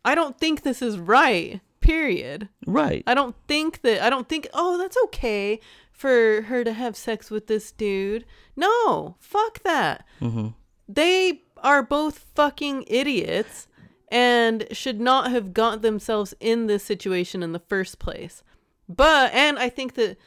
[0.04, 1.62] I don't think this is right.
[1.92, 2.48] Period.
[2.66, 3.04] Right.
[3.06, 5.60] I don't think that I don't think oh that's okay
[5.92, 8.26] for her to have sex with this dude.
[8.56, 10.06] No, fuck that.
[10.22, 10.48] Mm-hmm.
[10.88, 13.68] They are both fucking idiots
[14.10, 18.42] and should not have got themselves in this situation in the first place.
[18.88, 20.18] But and I think that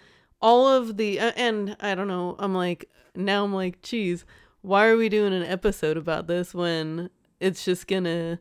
[0.43, 4.27] all of the uh, and I don't know, I'm like now I'm like, geez,
[4.61, 7.09] why are we doing an episode about this when
[7.41, 8.39] it's just gonna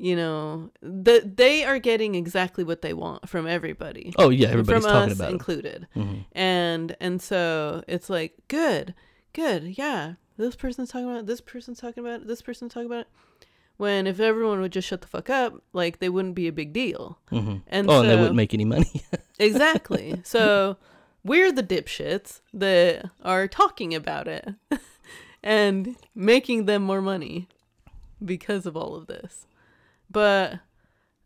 [0.00, 4.84] you know that they are getting exactly what they want from everybody Oh, yeah, everybody's
[4.84, 5.32] from talking us about it.
[5.32, 6.24] included Mhm.
[6.32, 8.94] and and so it's like good
[9.32, 12.86] good yeah this person's talking about it, this person's talking about it, this person's talking
[12.86, 13.08] about it
[13.76, 16.72] when if everyone would just shut the fuck up like they wouldn't be a big
[16.72, 17.62] deal Mhm.
[17.66, 19.02] and oh, so and they wouldn't make any money.
[19.40, 20.76] exactly so
[21.24, 24.54] we're the dipshits that are talking about it
[25.42, 27.48] and making them more money
[28.24, 29.46] because of all of this
[30.10, 30.58] but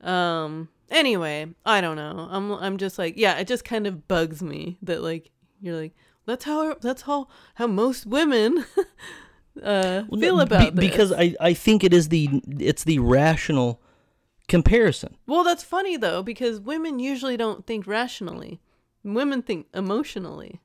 [0.01, 4.43] um anyway i don't know i'm i'm just like yeah it just kind of bugs
[4.43, 5.31] me that like
[5.61, 5.95] you're like
[6.27, 8.65] that's how that's how how most women
[9.63, 10.91] uh Well, feel about be- this.
[10.91, 12.29] because I, I think it is the
[12.59, 13.81] it's the rational
[14.49, 15.17] comparison.
[15.27, 18.61] well that's funny though because women usually don't think rationally
[19.05, 20.61] women think emotionally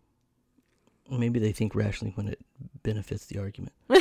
[1.09, 2.39] Maybe they think rationally when it
[2.84, 3.72] benefits the argument.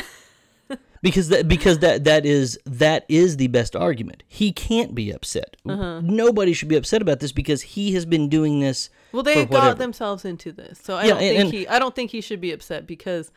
[1.02, 4.22] because that because that that is that is the best argument.
[4.28, 5.56] He can't be upset.
[5.68, 6.00] Uh-huh.
[6.02, 8.90] Nobody should be upset about this because he has been doing this.
[9.12, 9.74] Well, they got whatever.
[9.78, 11.68] themselves into this, so I Yeah, don't and- think and- he.
[11.68, 13.30] I don't think he should be upset because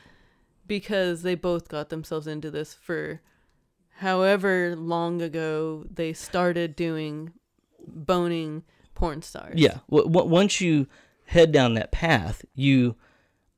[0.67, 3.21] because they both got themselves into this for
[3.97, 7.31] however long ago they started doing
[7.87, 8.63] boning
[8.95, 9.55] porn stars.
[9.57, 9.79] Yeah.
[9.89, 10.87] W- w- once you
[11.25, 12.95] head down that path, you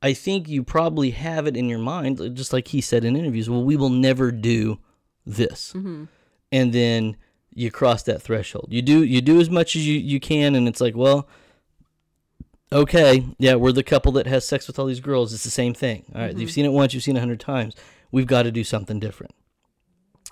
[0.02, 3.48] I think you probably have it in your mind, just like he said in interviews.
[3.48, 4.78] Well, we will never do
[5.24, 6.04] this, Mm-hmm.
[6.50, 7.16] and then
[7.54, 8.66] you cross that threshold.
[8.70, 11.28] You do you do as much as you you can, and it's like, well,
[12.72, 15.32] okay, yeah, we're the couple that has sex with all these girls.
[15.32, 16.04] It's the same thing.
[16.14, 17.74] All right, you've seen it once, you've seen it a hundred times.
[18.10, 19.34] We've got to do something different,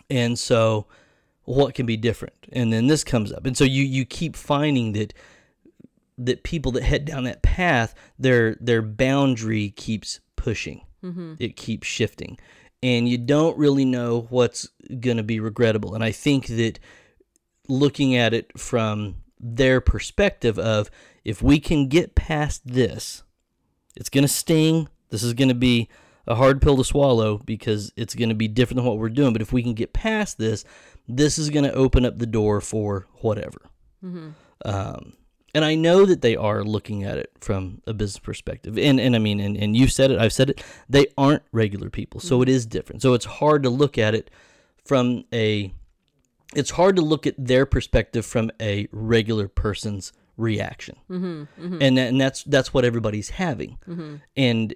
[0.09, 0.87] and so
[1.45, 2.35] what can be different?
[2.53, 5.15] And then this comes up, and so you you keep finding that
[6.25, 10.83] that people that head down that path, their their boundary keeps pushing.
[11.03, 11.35] Mm-hmm.
[11.39, 12.39] It keeps shifting,
[12.83, 14.69] and you don't really know what's
[15.01, 15.95] going to be regrettable.
[15.95, 16.79] And I think that
[17.69, 20.91] looking at it from their perspective of
[21.25, 23.23] if we can get past this,
[23.97, 24.89] it's going to sting.
[25.09, 25.89] This is going to be
[26.27, 29.33] a hard pill to swallow because it's going to be different than what we're doing.
[29.33, 30.65] But if we can get past this,
[31.09, 33.71] this is going to open up the door for whatever.
[34.05, 34.31] Mm-hmm.
[34.65, 35.15] Um,
[35.55, 38.79] and I know that they are looking at it from a business perspective.
[38.79, 41.91] And, and I mean, and, and you've said it, I've said it, they aren't regular
[41.91, 42.21] people.
[42.21, 43.03] So it is different.
[43.03, 44.31] So it's hard to look at it
[44.85, 45.73] from a,
[46.55, 50.97] it's hard to look at their perspective from a regular person's reaction.
[51.11, 51.79] Mm-hmm.
[51.81, 53.79] And, that, and that's, that's what everybody's having.
[53.89, 54.17] Mm-hmm.
[54.37, 54.75] And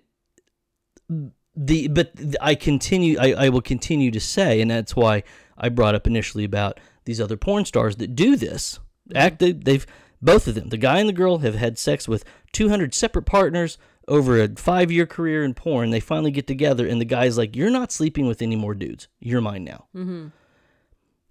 [1.57, 5.23] the, but I continue, I, I will continue to say, and that's why
[5.57, 8.81] I brought up initially about these other porn stars that do this.
[9.15, 9.87] Act, they, they've,
[10.25, 13.77] both of them, the guy and the girl, have had sex with 200 separate partners
[14.09, 15.91] over a five year career in porn.
[15.91, 19.09] They finally get together, and the guy's like, You're not sleeping with any more dudes.
[19.21, 19.87] You're mine now.
[19.95, 20.29] Mm-hmm.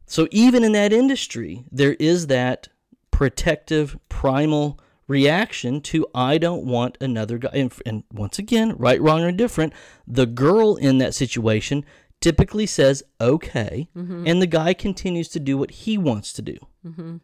[0.05, 2.67] So even in that industry, there is that
[3.09, 7.51] protective, primal reaction to I don't want another guy.
[7.53, 9.73] And, and once again, right, wrong, or indifferent,
[10.07, 11.83] the girl in that situation
[12.21, 13.89] typically says okay,
[14.27, 16.57] and the guy continues to do what he wants to do.
[16.85, 17.17] Mm-hmm.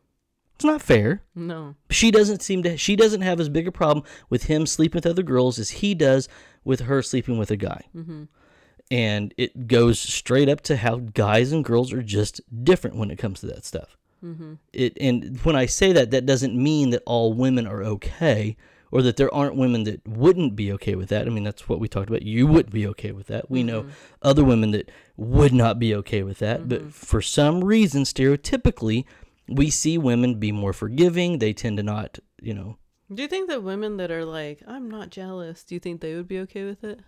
[0.59, 1.21] It's not fair.
[1.33, 1.75] No.
[1.89, 2.75] She doesn't seem to.
[2.75, 5.95] She doesn't have as big a problem with him sleeping with other girls as he
[5.95, 6.27] does
[6.65, 7.85] with her sleeping with a guy.
[7.95, 8.23] Mm-hmm.
[8.91, 13.15] And it goes straight up to how guys and girls are just different when it
[13.15, 13.95] comes to that stuff.
[14.21, 14.55] Mm-hmm.
[14.73, 18.57] It and when I say that, that doesn't mean that all women are okay,
[18.91, 21.25] or that there aren't women that wouldn't be okay with that.
[21.25, 22.23] I mean, that's what we talked about.
[22.23, 23.49] You wouldn't be okay with that.
[23.49, 23.85] We know
[24.21, 26.67] other women that would not be okay with that.
[26.67, 29.05] But for some reason, stereotypically,
[29.49, 31.39] we see women be more forgiving.
[31.39, 32.77] They tend to not, you know,
[33.13, 36.15] Do you think that women that are like, I'm not jealous, do you think they
[36.15, 36.99] would be okay with it?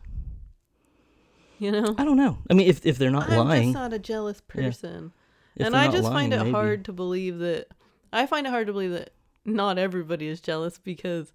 [1.59, 1.93] You know?
[1.97, 2.39] I don't know.
[2.49, 5.11] I mean, if if they're not I'm lying, just not a jealous person.
[5.55, 6.51] if and I just find it maybe.
[6.51, 7.67] hard to believe that
[8.11, 9.11] I find it hard to believe that
[9.45, 11.31] not everybody is jealous because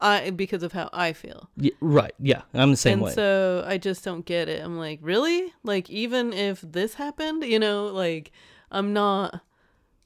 [0.00, 1.50] I because of how I feel.
[1.56, 2.14] Yeah, right.
[2.18, 3.12] Yeah, I'm the same and way.
[3.12, 4.60] so I just don't get it.
[4.60, 5.52] I'm like, really?
[5.62, 8.32] Like even if this happened, you know, like
[8.72, 9.40] I'm not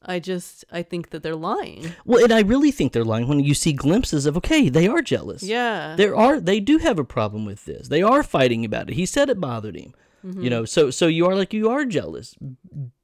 [0.06, 1.92] I just I think that they're lying.
[2.04, 5.02] well, and I really think they're lying when you see glimpses of okay, they are
[5.02, 5.42] jealous.
[5.42, 5.94] Yeah.
[5.96, 7.88] There are they do have a problem with this.
[7.88, 8.94] They are fighting about it.
[8.94, 9.94] He said it bothered him.
[10.24, 10.42] Mm-hmm.
[10.42, 12.34] You know, so so you are like you are jealous,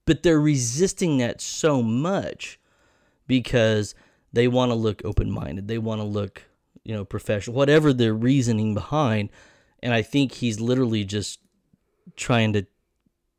[0.06, 2.58] but they're resisting that so much
[3.26, 3.94] because
[4.32, 5.68] they want to look open-minded.
[5.68, 6.44] They want to look,
[6.82, 7.56] you know, professional.
[7.56, 9.28] Whatever their reasoning behind,
[9.82, 11.40] and I think he's literally just
[12.16, 12.66] trying to,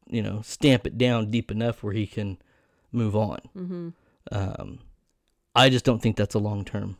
[0.07, 2.37] you know, stamp it down deep enough where he can
[2.91, 3.39] move on.
[3.55, 3.89] mm-hmm.
[4.31, 4.79] Um,
[5.55, 6.97] I just don't think that's a long-term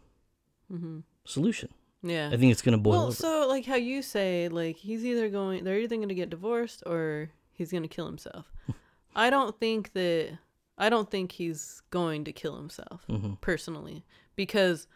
[0.71, 0.99] Mm-hmm.
[1.25, 1.69] solution.
[2.01, 2.29] Yeah.
[2.31, 3.15] I think it's going to boil well, over.
[3.15, 6.81] so like how you say, like he's either going, they're either going to get divorced
[6.85, 8.45] or he's going to kill himself.
[9.15, 10.37] I don't think that.
[10.77, 13.39] I don't think he's going to kill himself Mhm.
[13.41, 14.03] personally
[14.35, 14.87] because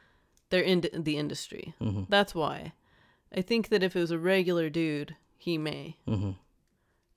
[0.50, 1.76] they're in the industry.
[1.80, 2.08] Mhm.
[2.10, 2.74] That's why.
[3.36, 5.98] I think that if it was a regular dude, he may.
[6.08, 6.38] Mhm.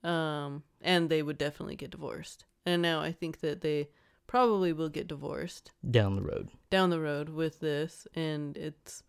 [0.07, 2.45] Um, and they would definitely get divorced.
[2.69, 3.89] And now I think that they
[4.27, 6.51] probably will get divorced down the road.
[6.71, 9.03] down the road with this and it's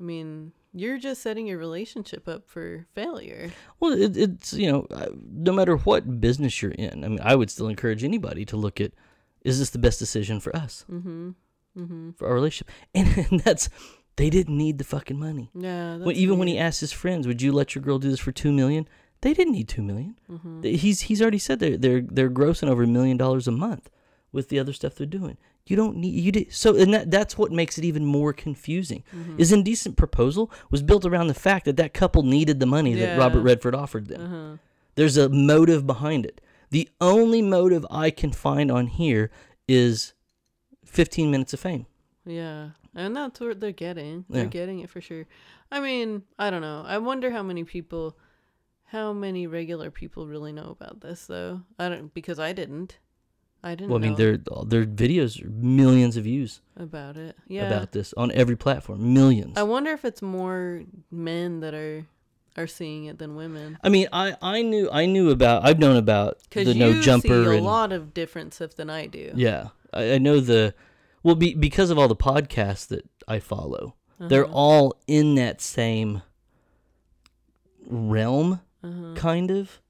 [0.00, 3.50] I mean, you're just setting your relationship up for failure.
[3.80, 4.86] Well, it, it's you know,
[5.32, 8.80] no matter what business you're in, I mean, I would still encourage anybody to look
[8.80, 8.92] at
[9.42, 11.34] is this the best decision for us Mhm.
[11.76, 12.16] Mhm.
[12.16, 13.68] for our relationship, and, and that's
[14.16, 15.50] they didn't need the fucking money.
[15.54, 18.20] Yeah, When, even when he asked his friends, "Would you let your girl do this
[18.20, 18.86] for two million?
[19.20, 20.18] They didn't need two million.
[20.30, 20.64] Mhm.
[20.78, 23.90] He's he's already said they're they're they're grossing over a million dollars a month
[24.32, 25.36] with the other stuff they're doing.
[25.66, 29.02] You don't need you did so, and that that's what makes it even more confusing.
[29.14, 29.38] Mhm.
[29.40, 33.18] Is indecent proposal was built around the fact that that couple needed the money that
[33.18, 34.20] Robert Redford offered them.
[34.22, 34.56] Uh-huh.
[34.94, 36.40] There's a motive behind it.
[36.70, 39.30] The only motive I can find on here
[39.66, 40.12] is
[40.84, 41.86] 15 minutes of fame.
[42.24, 42.70] Yeah.
[42.94, 44.24] And that's what they're getting.
[44.28, 44.48] They're Yeah.
[44.48, 45.26] getting it for sure.
[45.70, 46.82] I mean, I don't know.
[46.86, 48.16] I wonder how many people
[48.90, 51.62] how many regular people really know about this though.
[51.78, 52.98] I don't because I didn't.
[53.62, 57.36] I didn't Well, I mean, their their videos are millions of views about it.
[57.48, 57.66] Yeah.
[57.66, 59.58] about this on every platform, millions.
[59.58, 62.06] I wonder if it's more men that are
[62.56, 63.76] are seeing it than women.
[63.84, 67.50] I mean, I, I knew I knew about I've known about the no jumper see
[67.50, 69.32] a and lot of different stuff than I do.
[69.34, 70.72] yeah, I, I know the
[71.24, 74.54] well be, because of all the podcasts that I follow, they're Uh-huh.
[74.54, 76.22] all in that same
[77.86, 79.14] realm, Uh-huh.
[79.14, 79.80] kind of.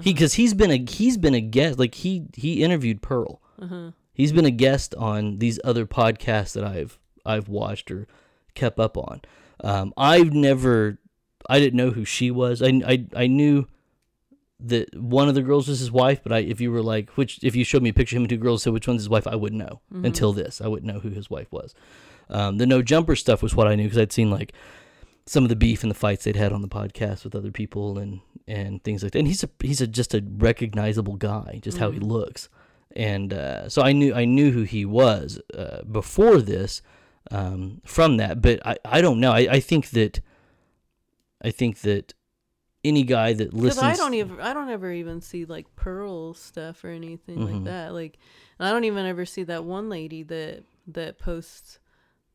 [0.00, 3.40] He because he's been a he's been a guest like he he interviewed Pearl.
[3.60, 3.90] Uh-huh.
[4.12, 8.06] He's been a guest on these other podcasts that I've I've watched or
[8.54, 9.22] kept up on.
[9.64, 10.98] Um, I've never
[11.48, 12.62] I didn't know who she was.
[12.62, 13.66] I, I I knew
[14.60, 17.40] that one of the girls was his wife, but I if you were like which
[17.42, 19.08] if you showed me a picture of him and two girls said which one's his
[19.08, 20.60] wife, I wouldn't know until this.
[20.60, 21.74] I wouldn't know who his wife was.
[22.28, 24.52] Um, the no jumper stuff was what I knew because I'd seen like
[25.30, 27.98] some of the beef and the fights they'd had on the podcast with other people
[27.98, 29.18] and and things like that.
[29.20, 32.48] And he's a he's a just a recognizable guy, just how he looks.
[32.96, 36.82] And uh, so I knew I knew who he was uh, before this
[37.30, 39.30] um, from that, but I, I don't know.
[39.30, 40.20] I, I think that
[41.40, 42.12] I think that
[42.82, 46.82] any guy that listens, I don't even I don't ever even see like pearl stuff
[46.82, 47.52] or anything Mhm.
[47.52, 47.94] like that.
[47.94, 48.18] Like
[48.58, 51.78] I don't even ever see that one lady that that posts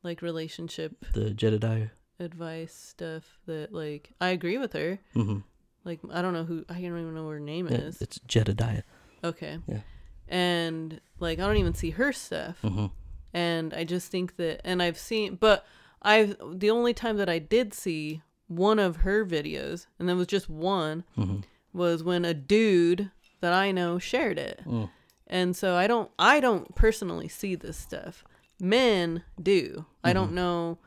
[0.02, 1.90] like relationship the Jedediah.
[2.20, 5.00] Advice stuff that like I agree with her.
[5.16, 5.40] Mm-hmm.
[5.84, 8.02] Like I don't know who I don't even know what her name Yeah, is.
[8.02, 8.84] it's Jedediah.
[9.24, 9.60] Okay.
[9.68, 9.82] Yeah.
[10.28, 12.58] And like I don't even see her stuff.
[12.64, 12.88] Mm-hmm.
[13.34, 15.66] and I just think that and I've seen but
[16.02, 20.28] I've the only time that I did see one of her videos and there was
[20.28, 21.40] just one Mm-hmm.
[21.74, 23.12] was when a dude
[23.42, 24.62] that I know shared it.
[24.66, 24.90] Mm.
[25.28, 28.24] And so I don't I don't personally see this stuff.
[28.60, 29.86] Men do.
[30.04, 30.78] I don't know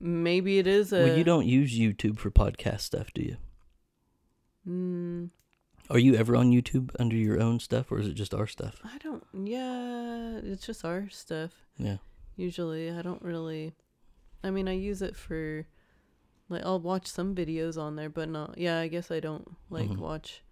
[0.00, 1.08] maybe it is a Mm-hmm.
[1.08, 3.36] well, you don't use YouTube for podcast stuff, do you?
[4.68, 5.30] Mm,
[5.88, 8.76] Are you ever on YouTube under your own stuff, or is it just our stuff?
[8.84, 11.52] I don't yeah, it's just our stuff.
[11.78, 11.96] Yeah.
[12.36, 13.72] usually i don't really
[14.44, 15.66] i mean i use it for
[16.50, 19.88] like i'll watch some videos on there but not yeah i guess i don't like
[19.90, 19.96] Mhm.
[19.98, 20.42] watch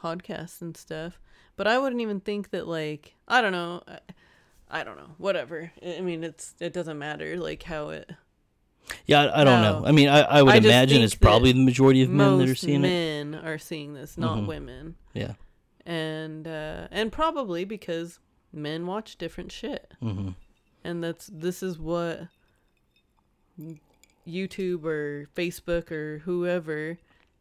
[0.00, 1.20] podcasts and stuff
[1.56, 3.98] but i wouldn't even think that like i don't know I,
[4.80, 8.10] I don't know whatever I mean it's it doesn't matter like how it
[9.06, 9.82] Yeah, I, I don't know.
[9.86, 12.54] I mean, I, I would I imagine it's probably the majority of men that are
[12.54, 12.88] seeing it.
[12.88, 14.46] men are seeing this not Mhm.
[14.46, 15.34] women Yeah.
[15.86, 18.18] and uh and probably because
[18.52, 20.30] men watch different shit Mm-hmm.
[20.84, 22.28] and that's this is what
[24.26, 26.98] YouTube or Facebook or whoever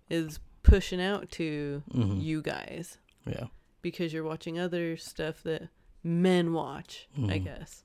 [0.10, 2.22] is pushing out to Mhm.
[2.24, 3.48] you guys Yeah.
[3.82, 5.70] because you're watching other stuff that
[6.04, 7.44] men watch, I Mhm.
[7.44, 7.84] guess.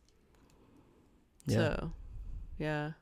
[1.47, 1.57] Yeah.
[1.57, 1.93] So,
[2.59, 2.93] yeah,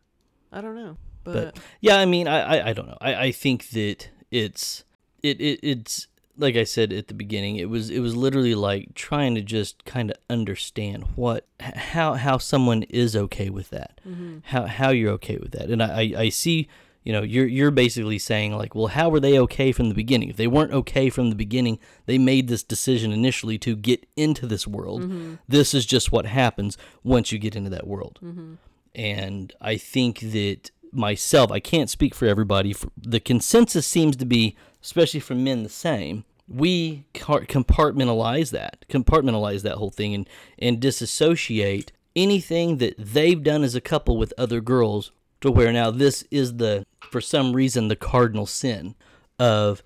[0.56, 2.98] I don't know, but, But- Yeah, I mean, I, I, I don't know.
[3.00, 4.84] I, I think that it's
[5.22, 6.06] it, it it's
[6.38, 7.56] like I said at the beginning.
[7.56, 12.38] It was it was literally like trying to just kind of understand what how how
[12.38, 14.42] someone is okay with that, mhm.
[14.44, 16.68] how how you're okay with that, and I I, I see.
[17.04, 20.28] You know, you're you're basically saying like, well, how were they okay from the beginning?
[20.28, 24.44] If they weren't okay from the beginning, they made this decision initially to get into
[24.44, 25.02] this world.
[25.04, 25.38] Mhm.
[25.46, 28.18] This is just what happens once you get into that world.
[28.20, 28.56] Mhm.
[28.96, 32.74] And I think that myself, I can't speak for everybody.
[32.96, 36.24] The consensus seems to be, especially for men, the same.
[36.48, 40.28] We compartmentalize that, compartmentalize that whole thing, and
[40.58, 45.90] and disassociate anything that they've done as a couple with other girls to where now
[45.90, 48.94] this is the, for some reason, the cardinal sin
[49.38, 49.82] of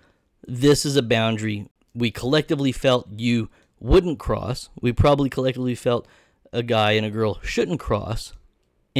[0.47, 3.49] this is a boundary we collectively felt you
[3.79, 4.69] wouldn't cross.
[4.81, 6.07] We probably collectively felt
[6.53, 8.33] a guy and a girl shouldn't cross,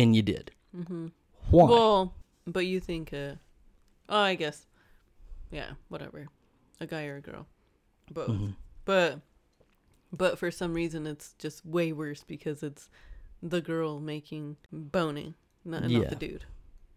[0.03, 0.51] and you did.
[0.77, 1.09] Mm-hmm.
[1.51, 1.69] Why?
[1.69, 2.15] Well,
[2.47, 3.35] but you think, uh,
[4.09, 4.67] oh, I guess,
[5.51, 6.29] yeah, whatever,
[6.81, 7.47] a guy or a girl,
[8.13, 8.29] both.
[8.29, 8.55] Mhm.
[8.85, 9.21] But,
[10.13, 12.89] but for some reason, it's just way worse because it's
[13.43, 15.35] the girl making boning,
[15.65, 16.45] not, not the dude.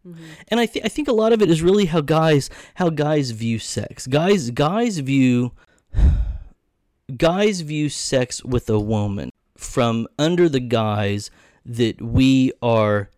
[0.04, 0.16] hmm
[0.50, 3.32] And I think I think a lot of it is really how guys how guys
[3.32, 4.08] view sex.
[4.08, 5.52] Guys guys view
[7.18, 11.30] guys view sex with a woman from under the guise
[11.66, 13.10] that we are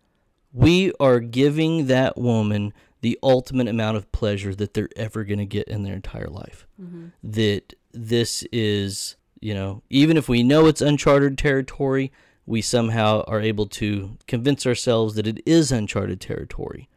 [0.52, 2.72] we are giving that woman
[3.02, 6.66] the ultimate amount of pleasure that they're ever going to get in their entire life.
[6.80, 12.12] hmm that this is, you know, even if we know it's uncharted territory,
[12.46, 16.88] we somehow are able to convince ourselves that it is uncharted territory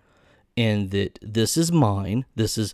[0.56, 2.26] and that this is mine.
[2.36, 2.74] This is,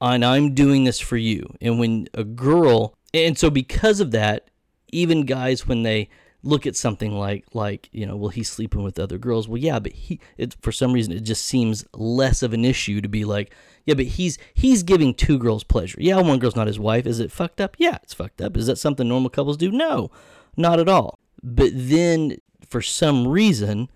[0.00, 1.54] and I'm doing this for you.
[1.60, 4.48] And when a girl, and so because of that,
[4.88, 6.08] even guys, when they
[6.44, 9.48] look at something like, like, you know, well, he's sleeping with other girls.
[9.48, 13.00] Well, yeah, but he, it, for some reason, it just seems less of an issue
[13.00, 13.52] to be like,
[13.86, 15.98] yeah, but he's he's giving two girls pleasure.
[16.00, 17.06] Yeah, one girl's not his wife.
[17.06, 17.76] Is it fucked up?
[17.78, 18.56] Yeah, it's fucked up.
[18.56, 19.70] Is that something normal couples do?
[19.70, 20.10] No,
[20.56, 21.18] not at all.
[21.42, 23.88] But then, for some reason,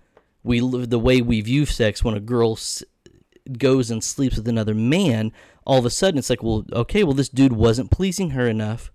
[0.43, 2.83] we the way we view sex when a girl s-
[3.57, 5.31] goes and sleeps with another man.
[5.65, 8.91] All of a sudden, it's like, well, okay, well, this dude wasn't pleasing her enough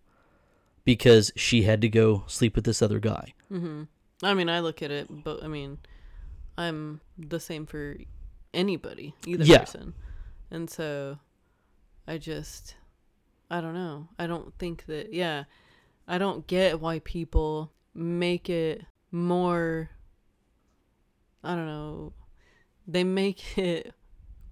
[0.85, 3.33] because she had to go sleep with this other guy.
[3.55, 3.83] Hmm
[4.23, 5.79] I mean, I look at it, but I mean,
[6.57, 7.97] I'm the same for
[8.55, 9.59] anybody, either Yeah.
[9.59, 9.95] person.
[10.51, 11.19] And so
[12.07, 12.77] I just,
[13.51, 14.09] I don't know.
[14.19, 15.45] I don't think that, yeah,
[16.09, 19.91] I don't get why people make it more,
[21.43, 22.13] I don't know,
[22.87, 23.93] they make it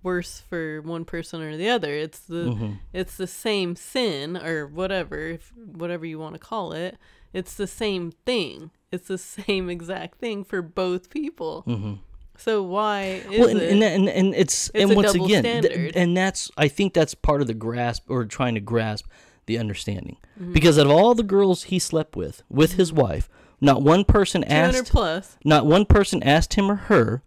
[0.02, 1.94] worse for one person or the other.
[1.94, 2.78] It's the, Mhm.
[2.92, 6.98] it's the same sin or whatever if, whatever you want to call it
[7.32, 11.64] it's the same thing it's the same exact thing for both people.
[11.66, 11.98] Mhm.
[12.36, 15.92] so why is well, and, it and, and, and it's, It's and once again, th-
[15.94, 19.06] and that's I think that's part of the grasp or trying to grasp
[19.46, 20.16] the understanding.
[20.40, 20.52] Mhm.
[20.52, 23.28] because of all the girls he slept with with his wife,
[23.60, 25.36] not one person asked, plus.
[25.44, 27.22] not one person asked him or her,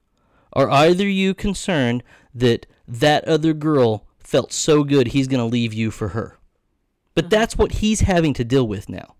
[0.54, 2.04] are either you concerned
[2.34, 6.38] that that other girl felt so good he's going to leave you for her,
[7.14, 7.30] but Uh-huh.
[7.30, 9.16] that's what he's having to deal with now.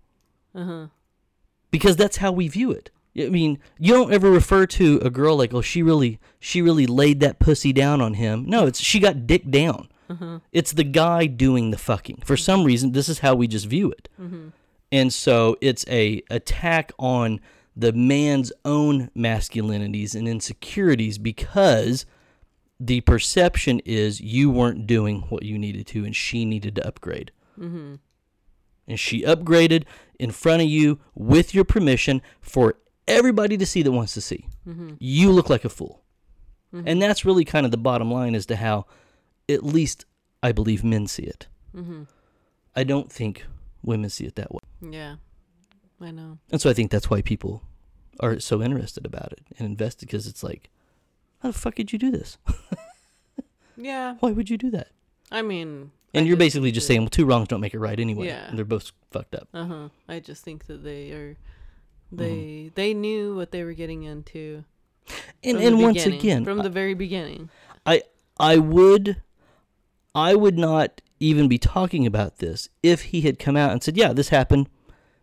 [0.54, 0.86] Uh-huh
[1.76, 2.90] because that's how we view it.
[3.18, 6.86] I mean, you don't ever refer to a girl like, "Oh, she really, she really
[6.86, 9.88] laid that pussy down on him." No, it's she got dick down.
[10.08, 12.22] uh-huh It's the guy doing the fucking.
[12.24, 14.48] For some reason, this is how we just view it, mm-hmm.
[14.90, 17.40] and so it's a attack on
[17.76, 22.06] the man's own masculinities and insecurities because
[22.80, 27.32] the perception is you weren't doing what you needed to, and she needed to upgrade
[27.58, 27.94] Mm-hmm.
[28.88, 29.84] And she upgraded
[30.18, 32.74] in front of you with your permission for
[33.08, 34.46] everybody to see that wants to see.
[34.66, 34.94] Mm-hmm.
[34.98, 36.02] You look like a fool.
[36.74, 36.84] Mhm.
[36.86, 38.86] And that's really kind of the bottom line as to how,
[39.48, 40.04] at least,
[40.42, 41.46] I believe men see it.
[41.74, 42.02] Mm-hmm.
[42.74, 43.44] I don't think
[43.82, 44.60] women see it that way.
[44.82, 45.16] yeah
[46.00, 47.62] i know And so I think that's why people
[48.20, 50.68] are so interested about it and invested because it's like,
[51.40, 52.36] how the fuck did you do this?
[53.76, 54.88] yeah Why would you do that?
[55.30, 57.98] i mean And I you're basically just saying, well, two wrongs don't make it right
[57.98, 58.26] anyway.
[58.26, 58.48] Yeah.
[58.48, 59.48] And they're both fucked up.
[59.54, 61.36] uh-huh i just think that they are
[62.14, 62.16] Mm-hmm.
[62.22, 64.62] they they knew what they were getting into
[65.42, 67.50] And, and once again, from I- the very beginning
[67.84, 68.02] I
[68.38, 69.16] I would
[70.14, 73.96] I would not even be talking about this if he had come out and said,
[73.96, 74.68] "Yeah, this happened.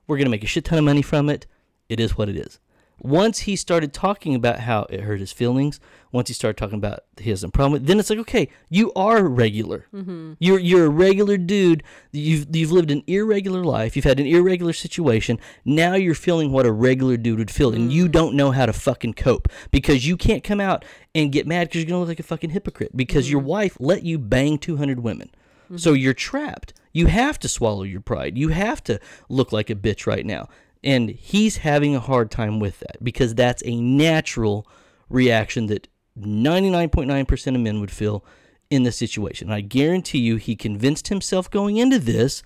[0.08, 1.46] We're going to make a shit ton of money from it.
[1.90, 2.60] It is what it is."
[3.00, 5.80] Once he started talking about how it hurt his feelings,
[6.14, 9.88] once he started talking about his problem, then it's like, okay, you are regular.
[9.94, 10.34] Mm-hmm.
[10.40, 11.84] You're you're a regular dude.
[12.12, 13.96] You've you've lived an irregular life.
[13.96, 15.40] You've had an irregular situation.
[15.66, 18.12] Now you're feeling what a regular dude would feel, and you mm-hmm.
[18.12, 20.86] don't know how to fucking cope because you can't come out
[21.16, 23.50] and get mad because you're gonna look like a fucking hypocrite because your mm-hmm.
[23.50, 25.32] wife let you bang 200 women.
[25.66, 25.78] Mm-hmm.
[25.78, 26.74] So you're trapped.
[26.92, 28.38] You have to swallow your pride.
[28.38, 29.00] You have to
[29.30, 30.48] look like a bitch right now.
[30.84, 34.68] And he's having a hard time with that because that's a natural
[35.10, 35.88] reaction that
[36.20, 38.24] 99.9% of men would feel
[38.70, 39.48] in this situation.
[39.48, 42.44] And I guarantee you, he convinced himself going into this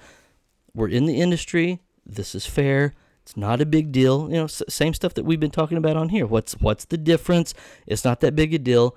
[0.74, 2.93] we're in the industry, this is fair.
[3.24, 4.30] It's not a big deal.
[4.30, 6.26] You know, same stuff that we've been talking about on here.
[6.26, 7.53] What's what's the difference?
[7.88, 8.95] It's not that big a deal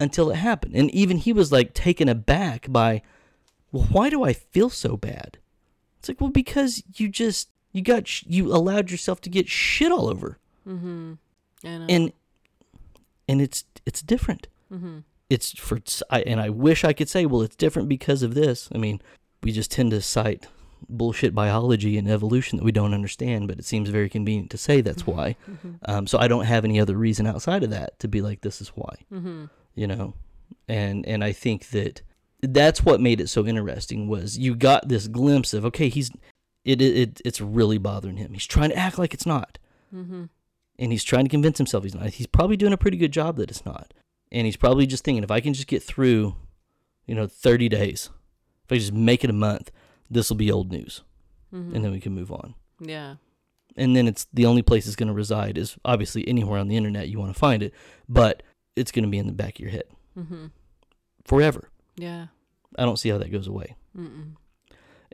[0.00, 0.74] until it happened.
[0.74, 3.02] And even he was like taken aback by,
[3.70, 5.38] well, why do I feel so bad?
[6.00, 9.92] It's like, well, because you just you got sh- you allowed yourself to get shit
[9.92, 10.38] all over,
[11.64, 11.90] Mm-hmm.
[11.90, 12.12] And
[13.28, 14.48] and it's it's different.
[14.72, 14.98] mm-hmm.
[15.30, 15.78] It's for
[16.10, 18.68] I, and I wish I could say, well, it's different because of this.
[18.74, 19.00] I mean,
[19.42, 20.46] we just tend to cite
[20.88, 24.80] bullshit biology and evolution that we don't understand, but it seems very convenient to say
[24.80, 25.36] that's why.
[25.50, 25.70] Mm-hmm.
[25.86, 28.60] Um, so I don't have any other reason outside of that to be like, this
[28.60, 29.44] is why Mm-hmm.
[29.74, 30.14] you know
[30.68, 32.02] and and i think that
[32.42, 36.10] that's what made it so interesting was you got this glimpse of okay he's
[36.64, 39.58] it, it, it it's really bothering him he's trying to act like it's not
[39.94, 40.24] Mm-hmm.
[40.82, 43.36] And he's trying to convince himself he's not he's probably doing a pretty good job
[43.36, 43.94] that it's not
[44.30, 46.34] and he's probably just thinking if i can just get through
[47.06, 48.10] you know 30 days
[48.64, 49.70] if i just make it a month
[50.10, 51.02] this will be old news
[51.54, 51.74] Mm-hmm.
[51.74, 53.16] and then we can move on yeah.
[53.76, 56.78] and then it's the only place it's going to reside is obviously anywhere on the
[56.78, 57.74] internet you want to find it
[58.08, 58.42] but
[58.74, 59.84] it's going to be in the back of your head
[60.18, 60.46] Mm-hmm.
[61.24, 62.26] forever Yeah.
[62.78, 63.76] I don't see how that goes away.
[63.94, 64.36] Mm-mm.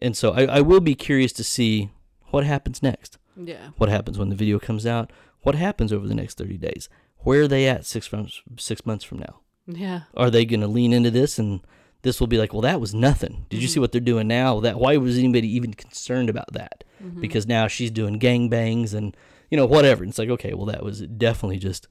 [0.00, 1.90] And so I, I will be curious to see
[2.30, 3.18] what happens next.
[3.36, 3.70] Yeah.
[3.78, 5.12] What happens when the video comes out?
[5.48, 6.88] What happens over the next 30 days?
[7.20, 9.40] Where are they at six months, six months from now?
[9.66, 10.02] Yeah.
[10.14, 11.60] Are they going to lean into this and
[12.02, 13.46] this will be like, well, that was nothing.
[13.48, 14.60] Did you see what they're doing now?
[14.60, 16.84] That Why was anybody even concerned about that?
[17.02, 17.20] Mm-hmm.
[17.22, 19.16] Because now she's doing gang bangs and,
[19.50, 20.04] you know, whatever.
[20.04, 21.88] And it's like, okay, well, that was definitely just,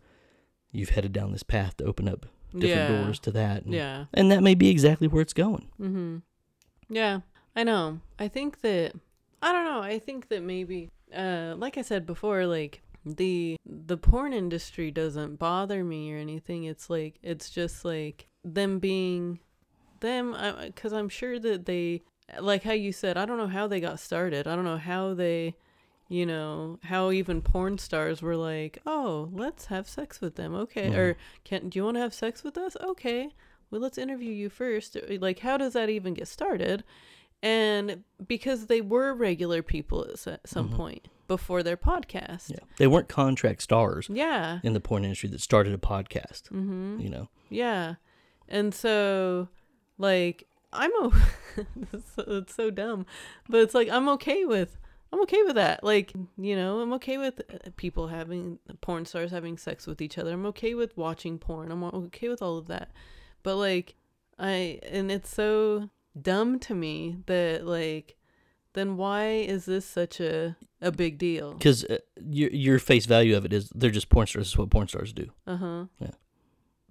[0.71, 2.25] you've headed down this path to open up
[2.57, 3.01] different Yeah.
[3.03, 3.65] doors to that.
[3.65, 4.05] And, Yeah.
[4.13, 5.67] and that may be exactly where it's going.
[5.81, 6.17] Mm-hmm.
[6.89, 7.19] Yeah,
[7.55, 7.99] I know.
[8.19, 8.93] I think that
[9.41, 9.81] I don't know.
[9.81, 12.81] I think that maybe, uh, like I said before, like
[13.15, 16.63] the the porn industry doesn't bother me or anything.
[16.63, 19.39] It's like it's just like them being
[19.99, 20.35] them,
[20.65, 22.03] because I'm sure that they,
[22.39, 24.47] like how you said, I don't know how they got started.
[24.47, 25.55] I don't know how they.
[26.09, 30.95] You know how even porn stars were like, "Oh, let's have sex with them." Okay,
[30.95, 32.77] or can do you want to have sex with us?
[32.81, 33.33] Okay,
[33.69, 36.83] well let's interview you first uh, like how does that even get started
[37.43, 40.75] and because they were regular people at some mm-hmm.
[40.75, 42.49] point before their podcast.
[42.49, 42.59] Yeah.
[42.77, 44.59] They weren't contract stars yeah.
[44.63, 46.43] in the porn industry that started a podcast.
[46.49, 46.99] mm-hmm.
[46.99, 47.95] You know, yeah.
[48.47, 49.49] And so
[49.97, 51.25] like i'm o-
[52.27, 53.05] it's, so- dumb
[53.49, 54.77] but it's like i'm okay with
[55.11, 55.83] i'm okay with that.
[55.83, 60.17] Like you know i'm okay with uh, people having porn stars having sex with each
[60.17, 60.33] other.
[60.33, 61.71] I'm okay with watching porn.
[61.71, 62.91] I'm okay with all of that.
[63.43, 63.95] But like
[64.39, 65.89] i and it's so
[66.19, 68.17] dumb to me that like
[68.77, 73.35] then why is this such a a big deal because uh, your your face value
[73.35, 74.45] of it is they're just porn stars.
[74.45, 75.27] This is what porn stars do.
[75.47, 76.11] uh-huh Yeah.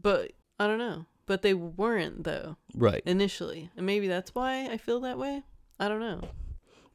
[0.03, 3.03] but i don't know but they weren't though Right.
[3.07, 5.43] initially and maybe that's why i feel that way
[5.79, 6.21] i don't know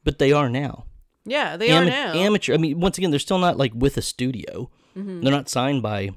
[0.04, 0.84] But they are now.
[1.24, 2.54] yeah they Ama- are now Amateur.
[2.54, 4.68] I mean, once again, they're still not like with a studio.
[4.96, 5.22] Mhm.
[5.22, 6.10] They're not signed by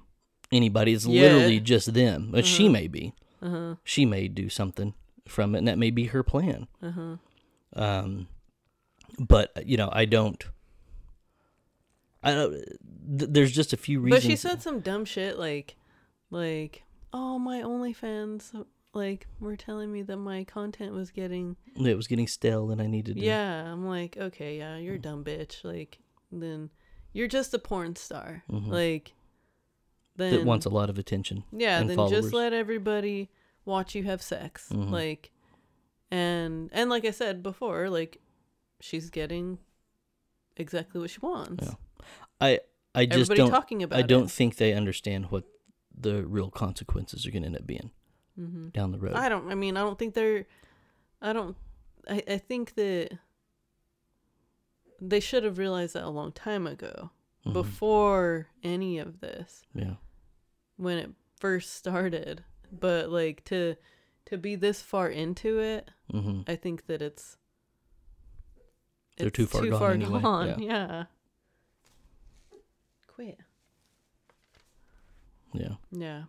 [0.52, 0.92] anybody.
[0.94, 1.22] It's Yeah.
[1.22, 2.30] literally just them.
[2.32, 3.14] But she may be.
[3.42, 4.94] uh-huh She may do something
[5.28, 6.68] from it, and that may be her plan.
[6.82, 7.18] uh-huh
[7.74, 8.28] Um,
[9.20, 10.44] but you know, I don't.
[12.24, 12.52] I don't.
[12.52, 14.24] Th- there's just a few reasons.
[14.24, 15.76] but she said some dumb shit like
[16.32, 16.84] like
[17.14, 22.28] oh my onlyfans like were telling me that my content was getting it was getting
[22.28, 23.16] stale, and I needed.
[23.18, 26.00] To, yeah i'm like okay yeah you're a dumb bitch like
[26.32, 26.70] then
[27.14, 29.14] you're just a porn star like
[30.16, 30.38] then Mm-hmm.
[30.40, 31.44] that wants a lot of attention.
[31.52, 32.22] yeah and then followers.
[32.24, 33.30] just let everybody
[33.66, 34.90] watch you have sex Mhm.
[34.90, 35.32] like
[36.10, 38.20] and and like i said before like
[38.80, 39.58] she's getting
[40.58, 41.74] exactly what she wants Yeah.
[42.42, 42.60] I
[42.94, 43.50] I just everybody don't.
[43.50, 44.32] talking about I don't it.
[44.32, 45.44] think they understand what
[45.98, 47.92] the real consequences are going to end up being
[48.40, 48.72] Mhm.
[48.74, 49.14] down the road.
[49.16, 49.50] I don't.
[49.52, 50.46] I mean, I don't think they're.
[51.22, 51.56] I don't.
[52.10, 52.22] I.
[52.28, 53.18] I think that
[55.02, 57.12] they should have realized that a long time ago,
[57.46, 57.54] Mhm.
[57.54, 59.96] before any of this, Yeah.
[60.78, 62.44] when it first started.
[62.72, 63.76] But like to
[64.26, 67.38] to be this far into it, hmm I think that it's.
[69.18, 70.60] They're it's too far gone anyway, gone.
[70.62, 71.04] Yeah.
[73.08, 73.40] Quit.
[75.54, 75.76] Yeah.
[75.92, 76.24] Yeah.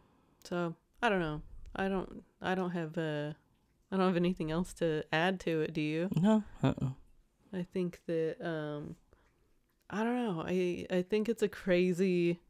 [0.44, 1.42] So I don't know.
[1.74, 2.22] I don't.
[2.40, 2.96] I don't have.
[2.96, 3.32] Uh,
[3.90, 5.72] I don't have anything else to add to it.
[5.72, 6.08] Do you?
[6.14, 6.44] No.
[6.62, 6.90] Uh-uh.
[7.52, 8.36] I think that.
[8.40, 8.96] Um,
[9.90, 10.44] I don't know.
[10.46, 12.40] I I think it's a crazy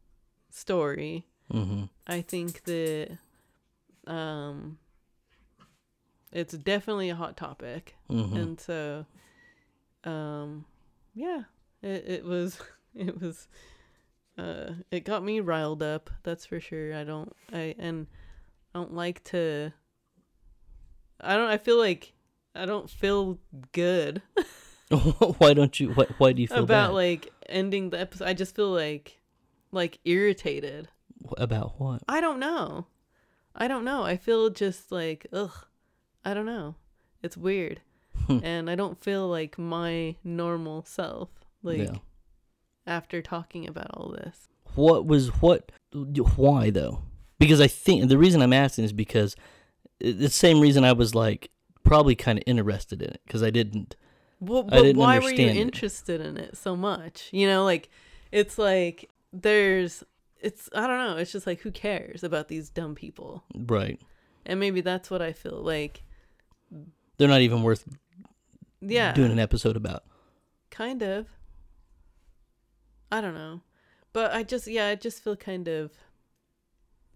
[0.50, 1.26] story.
[1.52, 1.84] Mm-hmm.
[2.06, 3.16] I think that.
[4.06, 4.78] Um.
[6.32, 8.36] It's definitely a hot topic, Mm-hmm.
[8.36, 9.06] and so.
[10.07, 10.65] Um,
[11.15, 11.43] yeah.
[11.83, 12.59] It it was
[12.95, 13.49] it was.
[14.39, 16.11] Uh, it got me riled up.
[16.23, 16.95] That's for sure.
[16.95, 17.35] I don't.
[17.53, 18.07] I and
[18.74, 19.73] I don't like to.
[21.20, 21.49] I don't.
[21.49, 22.12] I feel like
[22.55, 23.39] I don't feel
[23.73, 24.23] good
[25.39, 25.91] why don't you?
[25.91, 26.95] Why, why do you feel about bad?
[26.95, 28.28] like ending the episode.
[28.28, 29.19] I just feel like
[29.73, 30.89] like irritated.
[31.37, 32.03] about what?
[32.09, 32.87] I don't know.
[33.55, 34.05] I don't know.
[34.05, 35.66] I feel just like ugh.
[36.24, 36.77] I don't know.
[37.23, 37.81] It's weird.
[38.43, 41.28] and I don't feel like my normal self.
[41.62, 41.97] Like yeah.
[42.86, 44.48] after talking about all this.
[44.74, 45.73] What was what?
[45.93, 47.03] Why though?
[47.39, 49.36] Because I think the reason I'm asking is because
[49.98, 51.51] the same reason I was like
[51.82, 53.97] probably kind of interested in it because I didn't.
[54.40, 55.61] Well, I but didn't why were you understand it.
[55.61, 57.28] interested in it so much?
[57.32, 57.89] You know, like
[58.32, 60.05] it's like there's
[60.40, 63.44] it's I don't know, it's just like who cares about these dumb people?
[63.55, 64.01] Right.
[64.44, 66.03] And maybe that's what I feel like.
[67.19, 67.85] They're not even worth
[68.94, 69.12] Yeah.
[69.12, 70.04] doing an episode about.
[70.70, 71.26] kind of.
[73.10, 73.60] I don't know.
[74.12, 75.92] But I just yeah, I just feel kind of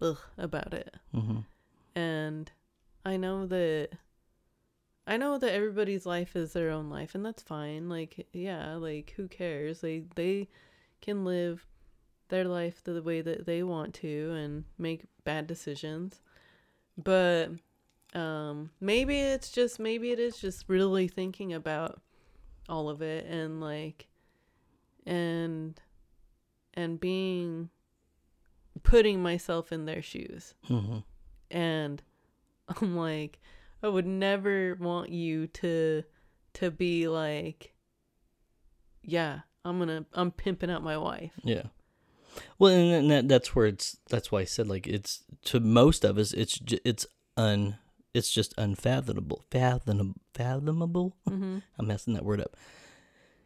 [0.01, 0.95] ugh about it.
[1.13, 1.39] hmm
[1.95, 2.49] and
[3.05, 3.89] I know that
[5.05, 7.89] I know that everybody's life is their own life and that's fine.
[7.89, 9.81] Like yeah, like who cares?
[9.81, 10.47] They they
[11.01, 11.65] can live
[12.29, 16.21] their life the way that they want to and make bad decisions.
[16.97, 17.49] But
[18.13, 22.01] um maybe it's just maybe it is just really thinking about
[22.67, 24.07] all of it and like
[25.05, 25.79] and
[26.73, 27.69] and being
[28.83, 30.99] putting myself in their shoes hmm
[31.49, 32.01] and
[32.81, 33.39] I'm like,
[33.83, 36.03] I would never want you to
[36.53, 37.73] to be like,
[39.03, 41.33] yeah, I'm gonna I'm pimping out my wife.
[41.43, 41.63] Yeah.
[42.57, 43.97] Well, and then that, that's where it's.
[44.09, 46.33] That's why I said like it's to most of us.
[46.33, 47.05] It's it's
[47.35, 47.77] un.
[48.13, 49.45] It's just unfathomable.
[49.51, 51.15] Fathom fathomable.
[51.29, 51.59] Mm-hmm.
[51.79, 52.55] I'm messing that word up.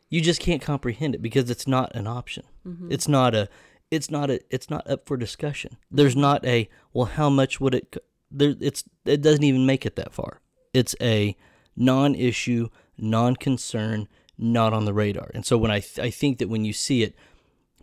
[0.09, 2.45] You just can't comprehend it because it's not an option.
[2.67, 2.91] Mm-hmm.
[2.91, 3.49] It's not a.
[3.91, 4.41] It's not a.
[4.49, 5.77] It's not up for discussion.
[5.91, 6.69] There's not a.
[6.93, 7.97] Well, how much would it?
[8.31, 8.55] There.
[8.59, 8.83] It's.
[9.05, 10.41] It doesn't even make it that far.
[10.73, 11.35] It's a
[11.75, 15.31] non-issue, non-concern, not on the radar.
[15.33, 17.15] And so when I th- I think that when you see it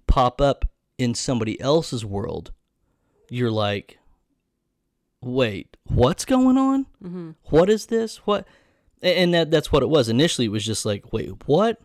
[0.06, 0.66] pop up
[0.98, 2.52] in somebody else's world,
[3.28, 3.98] you're like,
[5.22, 6.86] wait, what's going on?
[7.02, 7.30] Mm-hmm.
[7.44, 8.18] What is this?
[8.26, 8.46] What?
[9.00, 10.08] And that that's what it was.
[10.08, 11.80] Initially, it was just like, wait, what?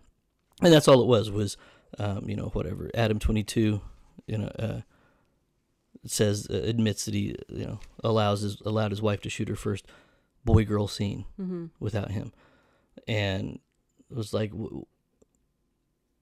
[0.61, 1.55] And that's all it was was,
[1.99, 2.89] um, you know, whatever.
[2.93, 3.81] Adam twenty two,
[4.27, 4.81] you know, uh,
[6.05, 9.55] says uh, admits that he, you know, allows his allowed his wife to shoot her
[9.55, 9.85] first
[10.45, 11.65] boy girl scene Mm-hmm.
[11.79, 12.33] without him,
[13.07, 13.59] and
[14.09, 14.51] it was like.
[14.51, 14.85] W-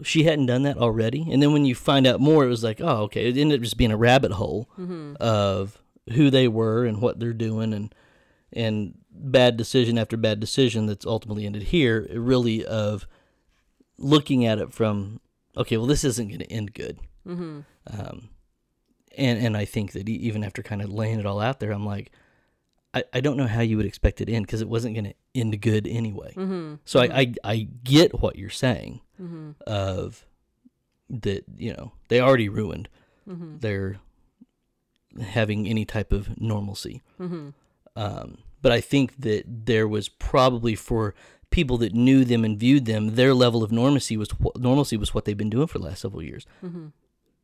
[0.03, 2.81] she hadn't done that already, and then when you find out more, it was like,
[2.81, 3.29] oh, okay.
[3.29, 5.13] It ended up just being a rabbit hole Mm-hmm.
[5.21, 5.81] of
[6.14, 7.94] who they were and what they're doing and
[8.53, 13.07] and bad decision after bad decision that's ultimately ended here really of
[13.98, 15.19] looking at it from
[15.57, 17.61] okay well this isn't going to end good Mm-hmm.
[17.88, 18.30] um,
[19.18, 21.86] and and I think that even after kind of laying it all out there I'm
[21.86, 22.11] like
[22.94, 25.06] I, I don't know how you would expect it to end because it wasn't going
[25.06, 26.76] to end good anyway Mm-hmm.
[26.86, 29.52] so I, I I get what you're saying Mm-hmm.
[29.65, 30.26] of
[31.10, 32.90] that you know they already ruined
[33.27, 33.57] Mm-hmm.
[33.57, 33.98] their
[35.21, 37.01] having any type of normalcy.
[37.19, 37.49] Mm-hmm.
[37.95, 41.13] Um, but I think that there was probably for
[41.49, 45.25] people that knew them and viewed them, their level of normalcy was normalcy was what
[45.25, 46.45] they've been doing for the last several years.
[46.63, 46.87] Mm-hmm.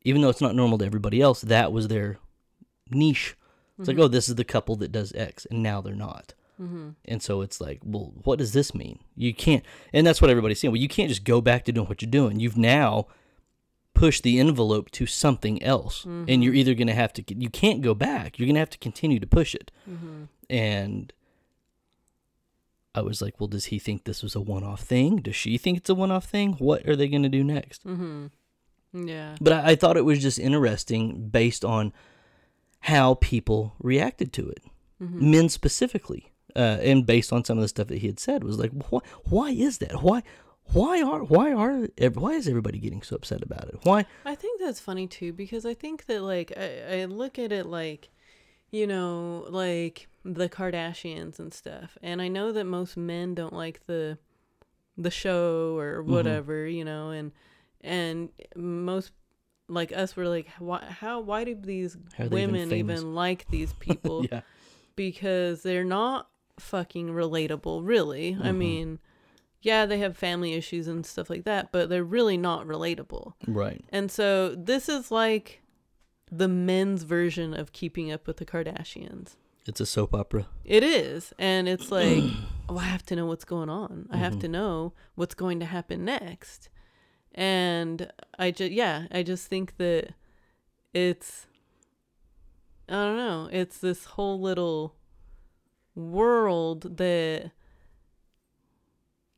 [0.03, 2.17] Even though it's not normal to everybody else, that was their
[2.89, 3.35] niche.
[3.77, 6.35] It's like, oh, this is the couple that does X, and now they're not.
[6.61, 6.89] Mm-hmm.
[7.05, 8.99] And so it's like, well, what does this mean?
[9.15, 10.71] You can't, and that's what everybody's saying.
[10.71, 12.39] Well, you can't just go back to doing what you're doing.
[12.39, 13.07] You've now
[14.01, 17.81] pushed the envelope to something else, and you're either going to have to, you can't
[17.81, 18.39] go back.
[18.39, 19.71] You're going to have to continue to push it.
[19.87, 20.23] Mm-hmm.
[20.49, 21.13] And
[22.95, 25.17] I was like, well, does he think this was a one off thing?
[25.17, 26.53] Does she think it's a one off thing?
[26.53, 27.85] What are they going to do next?
[27.85, 29.07] Mm-hmm.
[29.07, 29.35] Yeah.
[29.39, 31.93] But I, I thought it was just interesting based on
[32.81, 34.63] how people reacted to it,
[35.01, 35.31] Mm-hmm.
[35.31, 38.59] men specifically, uh, and based on some of the stuff that he had said was
[38.59, 40.03] like, why, why is that?
[40.03, 40.21] Why,
[40.73, 43.75] why are, why are, why is everybody getting so upset about it?
[43.83, 44.05] Why?
[44.25, 47.65] I think that's funny too because I think that like I, I look at it
[47.65, 48.09] like
[48.71, 53.85] you know like the Kardashians and stuff and I know that most men don't like
[53.85, 54.17] the
[54.97, 57.31] the show or whatever you know and
[57.81, 59.11] and most
[59.67, 63.73] like us were like why how why do these they even women even, like these
[63.79, 64.41] people yeah.
[64.95, 66.29] because they're not
[66.59, 68.57] fucking relatable really i Mhm.
[68.57, 68.99] mean
[69.61, 73.83] yeah they have family issues and stuff like that but they're really not relatable Right.
[73.89, 75.61] and so this is like
[76.31, 79.35] the men's version of keeping up with the kardashians
[79.67, 80.47] It's a soap opera.
[80.65, 82.23] it is and it's like
[82.69, 84.41] oh i have to know what's going on i have Mhm.
[84.41, 86.69] to know what's going to happen next
[87.35, 90.13] and i just yeah i just think that
[90.93, 91.47] it's
[92.89, 94.95] i don't know it's this whole little
[95.95, 97.51] world that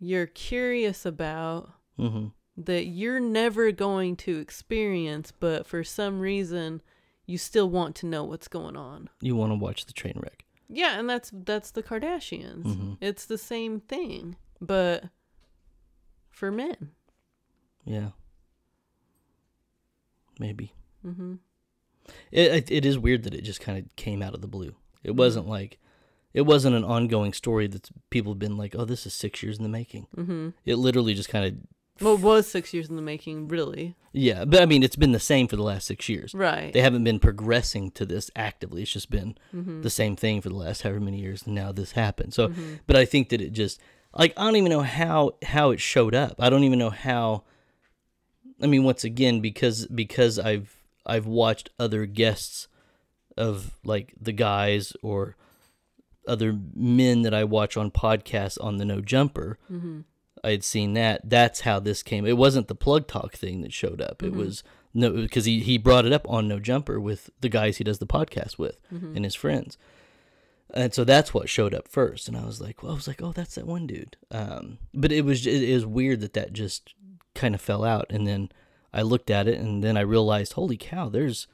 [0.03, 6.81] you're curious about hmm that you're never going to experience but for some reason
[7.25, 10.43] you still want to know what's going on You want to watch the train wreck.
[10.69, 12.63] yeah, and that's that's the Kardashians.
[12.65, 12.97] Mhm.
[13.01, 15.05] It's the same thing, but
[16.29, 16.91] for men.
[17.85, 18.09] Yeah.
[20.39, 20.73] Maybe.
[21.01, 21.35] hmm
[22.31, 24.71] It, it it is weird that it just kind of came out of the blue.
[24.71, 25.07] Mm-hmm.
[25.09, 25.79] It wasn't like
[26.33, 29.57] it wasn't an ongoing story that people have been like, "Oh, this is 6 years
[29.57, 31.53] in the making." hmm It literally just kind of
[32.03, 33.95] Well, it was six years in the making, really.
[34.13, 36.33] yeah, but I mean, it's been the same for the last 6 years.
[36.33, 36.73] Right.
[36.73, 38.81] They haven't been progressing to this actively.
[38.81, 41.71] It's just been hmm the same thing for the last however many years and now
[41.71, 42.33] this happened.
[42.33, 42.79] So, Mhm.
[42.87, 43.79] but I think that it just
[44.17, 46.35] like I don't even know how how it showed up.
[46.39, 47.43] I don't even know how
[48.61, 52.67] I mean, once again because because I've I've watched other guests
[53.35, 55.35] of like the guys or
[56.27, 59.57] other men that I watch on podcasts on the No Jumper.
[59.67, 60.01] hmm
[60.45, 61.21] I had seen that.
[61.29, 62.25] That's how this came.
[62.25, 64.21] It wasn't the plug talk thing that showed up.
[64.21, 64.35] It Mhm.
[64.35, 64.61] was
[64.93, 67.99] no because he he brought it up on No Jumper with the guys he does
[67.99, 69.77] the podcast with hmm and his friends.
[70.73, 73.21] And so that's what showed up first, and I was like, well, I was like,
[73.21, 74.17] oh, that's that one dude.
[74.31, 76.93] Um, but it was it was weird that that just
[77.35, 78.49] kind of fell out, and then
[78.93, 81.47] I looked at it, and then I realized, holy cow, there's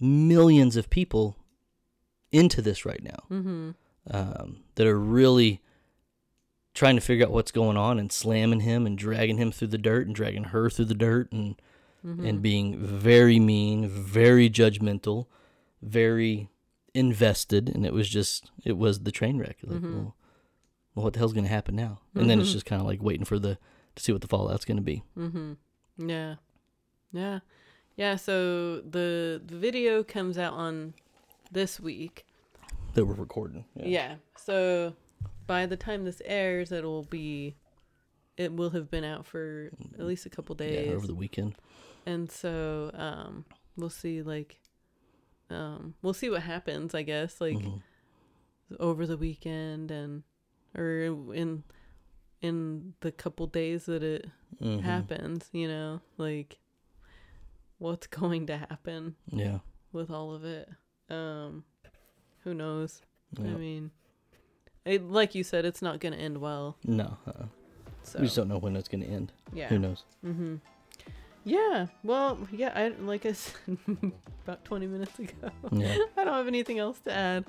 [0.00, 1.36] millions of people
[2.32, 3.70] into this right now hmm
[4.10, 5.60] um, that are really
[6.74, 9.78] trying to figure out what's going on and slamming him and dragging him through the
[9.78, 11.56] dirt and dragging her through the dirt and
[12.02, 15.26] hmm and being very mean, very judgmental,
[15.80, 16.48] very
[16.92, 19.56] invested, and it was just it was the train wreck.
[19.62, 19.92] Like, Mhm.
[19.92, 20.16] well,
[20.94, 22.00] well, what the hell's going to happen now?
[22.14, 22.52] And then it's Mhm.
[22.52, 23.58] just kind of like waiting for the
[23.96, 25.02] to see what the fallout's going to be.
[25.14, 25.54] hmm
[25.96, 26.36] Yeah.
[27.12, 27.40] Yeah.
[27.96, 28.16] Yeah.
[28.16, 30.94] So the, the video comes out on
[31.50, 32.26] this week.
[32.94, 33.64] That we're recording.
[33.74, 34.16] Yeah.
[34.36, 34.94] So
[35.46, 37.56] by the time this airs, it'll be,
[38.36, 40.92] it will have been out for at least a couple Yeah, days.
[40.92, 41.56] over the weekend.
[42.06, 43.44] and so um,
[43.76, 44.22] we'll see.
[44.22, 44.60] Like,
[45.50, 46.94] um, we'll see what happens.
[46.94, 47.82] I guess like Mhm.
[48.78, 50.22] over the weekend and
[50.74, 51.00] or
[51.34, 51.64] in
[52.42, 54.26] in the couple days that it
[54.60, 54.82] Mhm.
[54.82, 55.48] happens.
[55.52, 56.58] You know, like
[57.78, 59.60] what's going to happen Yeah.
[59.92, 60.68] with all of it.
[61.08, 61.64] Um,
[62.44, 63.02] who knows?
[63.38, 63.90] I mean,
[64.84, 66.76] it, like you said, it's not going to end well.
[66.84, 67.46] no, uh-uh.
[68.04, 69.32] So we just don't know when it's going to end.
[69.52, 69.68] yeah.
[69.68, 70.04] Who knows?
[70.24, 70.56] Mm-hmm.
[71.44, 71.86] Yeah.
[72.02, 72.70] Well, yeah.
[72.74, 73.56] I like I said
[74.44, 75.32] about twenty minutes ago.
[75.72, 75.96] Yeah.
[76.16, 77.44] I don't have anything else to add.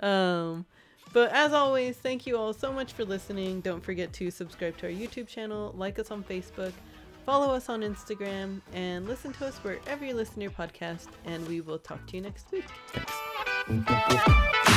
[0.00, 0.66] Um,
[1.12, 3.60] but as always, thank you all so much for listening.
[3.60, 6.72] Don't forget to subscribe to our YouTube channel, like us on Facebook,
[7.24, 11.06] follow us on Instagram, and listen to us wherever you listen to your podcast.
[11.24, 12.64] And we will talk to you next week.
[12.92, 13.53] Thanks.
[13.66, 14.73] Música